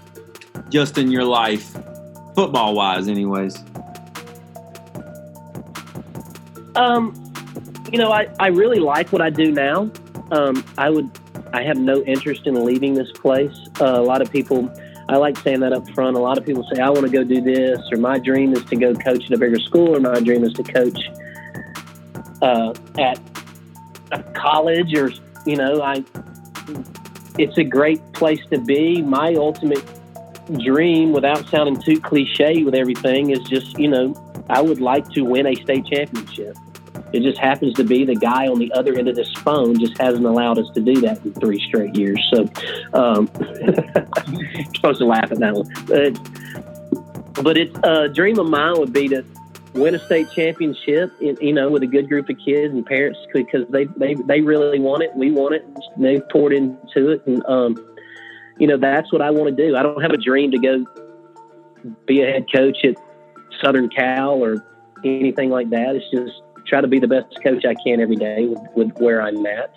just 0.68 0.98
in 0.98 1.10
your 1.10 1.24
life, 1.24 1.76
football 2.34 2.74
wise, 2.74 3.06
anyways? 3.06 3.62
Um, 6.74 7.32
you 7.92 7.98
know, 7.98 8.10
I, 8.10 8.28
I 8.40 8.48
really 8.48 8.80
like 8.80 9.12
what 9.12 9.22
I 9.22 9.30
do 9.30 9.52
now. 9.52 9.90
Um, 10.32 10.64
I 10.78 10.90
would 10.90 11.10
I 11.52 11.62
have 11.62 11.76
no 11.76 12.02
interest 12.04 12.46
in 12.46 12.64
leaving 12.64 12.94
this 12.94 13.10
place. 13.12 13.54
Uh, 13.80 14.00
a 14.00 14.02
lot 14.02 14.22
of 14.22 14.32
people, 14.32 14.72
I 15.08 15.16
like 15.16 15.36
saying 15.38 15.60
that 15.60 15.72
up 15.74 15.88
front. 15.90 16.16
A 16.16 16.20
lot 16.20 16.38
of 16.38 16.46
people 16.46 16.66
say, 16.72 16.80
I 16.80 16.88
want 16.88 17.04
to 17.04 17.12
go 17.12 17.22
do 17.22 17.42
this, 17.42 17.78
or 17.92 17.98
my 17.98 18.18
dream 18.18 18.54
is 18.54 18.64
to 18.66 18.76
go 18.76 18.94
coach 18.94 19.24
at 19.26 19.32
a 19.32 19.38
bigger 19.38 19.60
school, 19.60 19.94
or 19.94 20.00
my 20.00 20.20
dream 20.20 20.42
is 20.44 20.54
to 20.54 20.62
coach 20.62 20.98
uh, 22.40 22.72
at 22.98 23.20
a 24.12 24.22
college, 24.32 24.94
or, 24.94 25.10
you 25.46 25.56
know, 25.56 25.82
I. 25.82 26.02
It's 27.38 27.56
a 27.56 27.64
great 27.64 28.00
place 28.12 28.40
to 28.50 28.58
be. 28.58 29.02
My 29.02 29.34
ultimate 29.34 29.84
dream, 30.64 31.12
without 31.12 31.48
sounding 31.48 31.80
too 31.82 32.00
cliche 32.00 32.62
with 32.62 32.74
everything, 32.74 33.30
is 33.30 33.40
just, 33.40 33.78
you 33.78 33.88
know, 33.88 34.14
I 34.48 34.60
would 34.60 34.80
like 34.80 35.08
to 35.10 35.22
win 35.22 35.46
a 35.46 35.54
state 35.56 35.86
championship. 35.86 36.56
It 37.12 37.22
just 37.22 37.38
happens 37.38 37.74
to 37.74 37.84
be 37.84 38.04
the 38.04 38.14
guy 38.14 38.48
on 38.48 38.58
the 38.58 38.72
other 38.72 38.94
end 38.94 39.08
of 39.08 39.16
this 39.16 39.32
phone 39.38 39.78
just 39.78 39.98
hasn't 39.98 40.24
allowed 40.24 40.58
us 40.58 40.66
to 40.74 40.80
do 40.80 41.00
that 41.02 41.24
in 41.24 41.32
three 41.34 41.60
straight 41.68 41.94
years. 41.96 42.18
So, 42.32 42.48
um, 42.94 43.28
supposed 44.74 44.98
to 44.98 45.06
laugh 45.06 45.30
at 45.30 45.38
that 45.38 45.54
one. 45.54 45.70
But, 45.86 47.42
but 47.44 47.56
it's 47.56 47.76
a 47.82 48.08
dream 48.08 48.38
of 48.38 48.46
mine 48.48 48.78
would 48.78 48.92
be 48.92 49.08
to 49.08 49.24
win 49.74 49.94
a 49.94 49.98
state 50.06 50.30
championship, 50.32 51.12
in, 51.20 51.36
you 51.40 51.52
know, 51.52 51.70
with 51.70 51.82
a 51.82 51.86
good 51.86 52.08
group 52.08 52.28
of 52.28 52.36
kids 52.44 52.72
and 52.74 52.84
parents 52.84 53.18
because 53.32 53.66
they, 53.68 53.84
they, 53.96 54.14
they 54.14 54.40
really 54.40 54.78
want 54.78 55.02
it. 55.02 55.14
We 55.14 55.30
want 55.30 55.54
it. 55.54 55.66
They've 55.98 56.26
poured 56.30 56.52
into 56.52 57.10
it. 57.10 57.26
And, 57.26 57.44
um, 57.46 57.96
you 58.58 58.66
know, 58.66 58.76
that's 58.76 59.12
what 59.12 59.22
I 59.22 59.30
want 59.30 59.56
to 59.56 59.68
do. 59.68 59.76
I 59.76 59.82
don't 59.82 60.02
have 60.02 60.12
a 60.12 60.18
dream 60.18 60.50
to 60.52 60.58
go 60.58 60.86
be 62.06 62.22
a 62.22 62.26
head 62.26 62.46
coach 62.54 62.78
at 62.84 62.94
Southern 63.62 63.88
Cal 63.88 64.42
or 64.42 64.64
anything 65.04 65.50
like 65.50 65.70
that. 65.70 65.96
It's 65.96 66.10
just 66.10 66.40
try 66.72 66.80
to 66.80 66.88
be 66.88 66.98
the 66.98 67.06
best 67.06 67.26
coach 67.42 67.66
I 67.66 67.74
can 67.74 68.00
every 68.00 68.16
day 68.16 68.46
with, 68.46 68.60
with 68.74 68.96
where 68.96 69.20
I'm 69.20 69.44
at. 69.44 69.70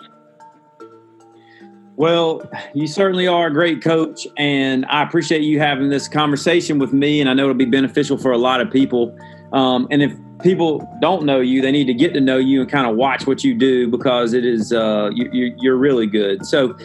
Well, 1.96 2.50
you 2.72 2.86
certainly 2.86 3.26
are 3.26 3.48
a 3.48 3.52
great 3.52 3.82
coach, 3.82 4.26
and 4.38 4.86
I 4.86 5.02
appreciate 5.02 5.42
you 5.42 5.58
having 5.58 5.90
this 5.90 6.08
conversation 6.08 6.78
with 6.78 6.94
me. 6.94 7.20
And 7.20 7.28
I 7.28 7.34
know 7.34 7.44
it'll 7.44 7.54
be 7.54 7.66
beneficial 7.66 8.16
for 8.16 8.32
a 8.32 8.38
lot 8.38 8.62
of 8.62 8.70
people. 8.70 9.14
Um, 9.52 9.86
and 9.90 10.02
if 10.02 10.16
people 10.42 10.90
don't 11.02 11.26
know 11.26 11.40
you, 11.40 11.60
they 11.60 11.70
need 11.70 11.86
to 11.86 11.94
get 11.94 12.14
to 12.14 12.20
know 12.20 12.38
you 12.38 12.62
and 12.62 12.70
kind 12.70 12.86
of 12.86 12.96
watch 12.96 13.26
what 13.26 13.44
you 13.44 13.52
do 13.52 13.88
because 13.88 14.32
it 14.32 14.46
is 14.46 14.72
uh, 14.72 15.10
you, 15.12 15.70
are 15.70 15.76
really 15.76 16.06
good. 16.06 16.46
So, 16.46 16.78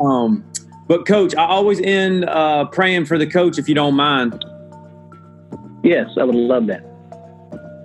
um, 0.00 0.50
but 0.86 1.06
coach, 1.06 1.34
I 1.34 1.44
always 1.44 1.78
end 1.80 2.24
uh, 2.24 2.64
praying 2.66 3.04
for 3.04 3.18
the 3.18 3.26
coach 3.26 3.58
if 3.58 3.68
you 3.68 3.74
don't 3.74 3.94
mind. 3.94 4.42
Yes, 5.82 6.08
I 6.18 6.24
would 6.24 6.34
love 6.34 6.66
that. 6.68 6.87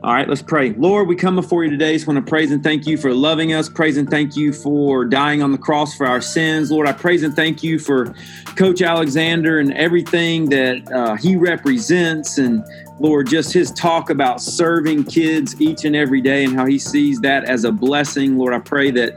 All 0.04 0.14
right, 0.14 0.28
let's 0.28 0.42
pray. 0.42 0.72
Lord, 0.72 1.08
we 1.08 1.16
come 1.16 1.38
before 1.38 1.64
you 1.64 1.70
today. 1.70 1.94
Just 1.94 2.08
want 2.08 2.18
to 2.18 2.30
praise 2.30 2.52
and 2.52 2.62
thank 2.62 2.86
you 2.86 2.98
for 2.98 3.14
loving 3.14 3.54
us. 3.54 3.70
Praise 3.70 3.96
and 3.96 4.10
thank 4.10 4.36
you 4.36 4.52
for 4.52 5.06
dying 5.06 5.42
on 5.42 5.54
the 5.54 5.58
cross 5.58 5.96
for 5.96 6.06
our 6.06 6.20
sins. 6.20 6.72
Lord, 6.72 6.90
I 6.90 6.92
praise 6.92 7.24
and 7.24 7.34
thank 7.34 7.64
you 7.64 7.80
for 7.80 8.14
Coach 8.58 8.82
Alexander 8.82 9.60
and 9.60 9.74
everything 9.76 10.50
that 10.50 10.92
uh, 10.92 11.16
he 11.16 11.38
represents. 11.38 12.38
And 12.38 12.66
Lord, 13.00 13.30
just 13.30 13.54
his 13.54 13.72
talk 13.72 14.10
about 14.10 14.42
serving 14.42 15.06
kids 15.06 15.62
each 15.62 15.86
and 15.86 15.96
every 15.96 16.20
day 16.20 16.44
and 16.44 16.54
how 16.54 16.66
he 16.66 16.80
sees 16.80 17.22
that 17.22 17.46
as 17.46 17.64
a 17.64 17.72
blessing. 17.72 18.38
Lord, 18.38 18.54
I 18.54 18.60
pray 18.60 18.92
that 18.92 19.14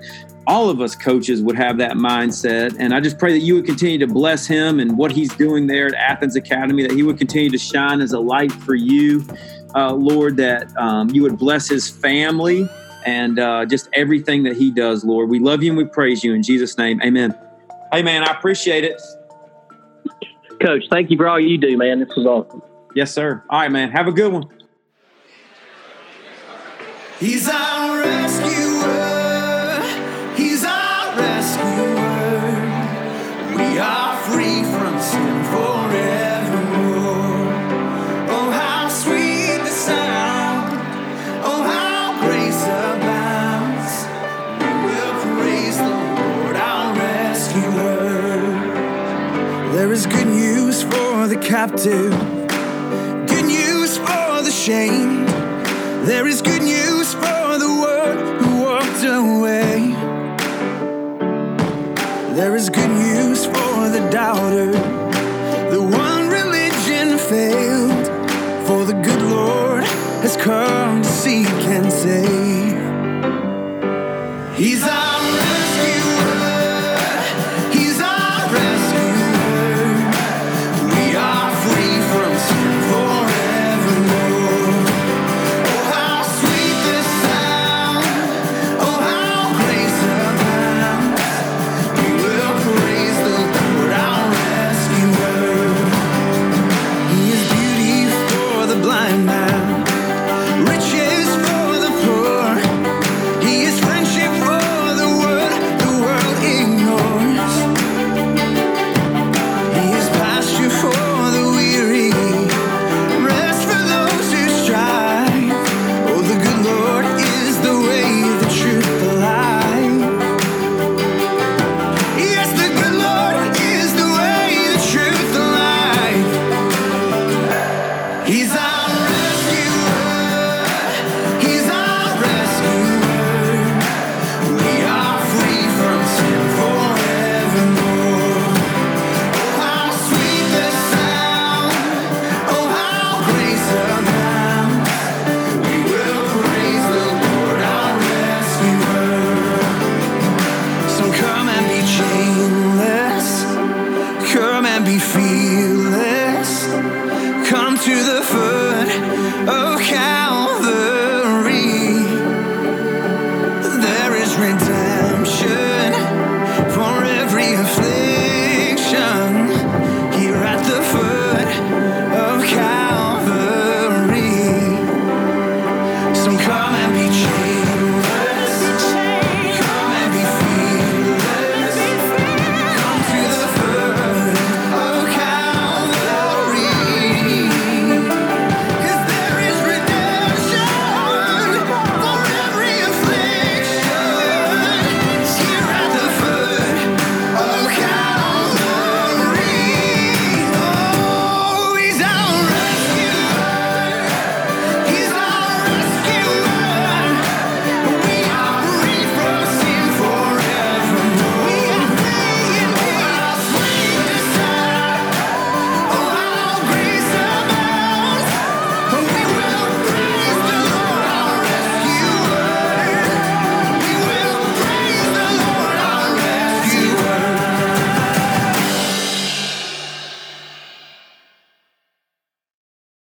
all 0.46 0.70
of 0.70 0.80
us 0.80 0.94
coaches 0.94 1.42
would 1.42 1.56
have 1.56 1.78
that 1.78 1.94
mindset. 1.94 2.76
And 2.78 2.94
I 2.94 3.00
just 3.00 3.18
pray 3.18 3.32
that 3.32 3.44
you 3.44 3.56
would 3.56 3.66
continue 3.66 3.98
to 3.98 4.06
bless 4.06 4.46
him 4.46 4.78
and 4.78 4.96
what 4.96 5.10
he's 5.10 5.34
doing 5.34 5.66
there 5.66 5.88
at 5.88 5.94
Athens 5.94 6.36
Academy, 6.36 6.84
that 6.84 6.92
he 6.92 7.02
would 7.02 7.18
continue 7.18 7.50
to 7.50 7.58
shine 7.58 8.00
as 8.00 8.12
a 8.12 8.20
light 8.20 8.52
for 8.52 8.76
you 8.76 9.26
uh, 9.74 9.92
Lord, 9.92 10.36
that 10.38 10.74
um, 10.76 11.10
you 11.10 11.22
would 11.22 11.38
bless 11.38 11.68
his 11.68 11.88
family 11.88 12.68
and 13.04 13.38
uh, 13.38 13.64
just 13.64 13.88
everything 13.92 14.42
that 14.44 14.56
he 14.56 14.70
does, 14.70 15.04
Lord. 15.04 15.28
We 15.28 15.38
love 15.38 15.62
you 15.62 15.70
and 15.70 15.78
we 15.78 15.84
praise 15.84 16.24
you 16.24 16.34
in 16.34 16.42
Jesus' 16.42 16.76
name. 16.76 17.00
Amen. 17.02 17.36
Hey, 17.92 18.02
man, 18.02 18.24
I 18.24 18.32
appreciate 18.32 18.84
it. 18.84 19.00
Coach, 20.60 20.84
thank 20.90 21.10
you 21.10 21.16
for 21.16 21.28
all 21.28 21.38
you 21.38 21.58
do, 21.58 21.76
man. 21.76 22.00
This 22.00 22.08
was 22.16 22.26
awesome. 22.26 22.62
Yes, 22.94 23.12
sir. 23.12 23.42
All 23.50 23.60
right, 23.60 23.70
man. 23.70 23.90
Have 23.90 24.08
a 24.08 24.12
good 24.12 24.32
one. 24.32 24.48
He's 27.18 27.48
our 27.48 27.98
rescuer. 27.98 28.45
Captive. 51.46 52.10
Good 53.28 53.44
news 53.46 53.96
for 53.98 54.42
the 54.42 54.50
shame. 54.50 55.24
There 56.04 56.26
is 56.26 56.42
good 56.42 56.62
news 56.62 57.14
for 57.14 57.58
the 57.58 57.68
one 57.68 58.18
who 58.38 58.62
walked 58.62 59.04
away. 59.04 59.92
There 62.34 62.56
is 62.56 62.68
good 62.68 62.90
news 62.90 63.46
for 63.46 63.88
the 63.88 64.08
doubter. 64.10 64.95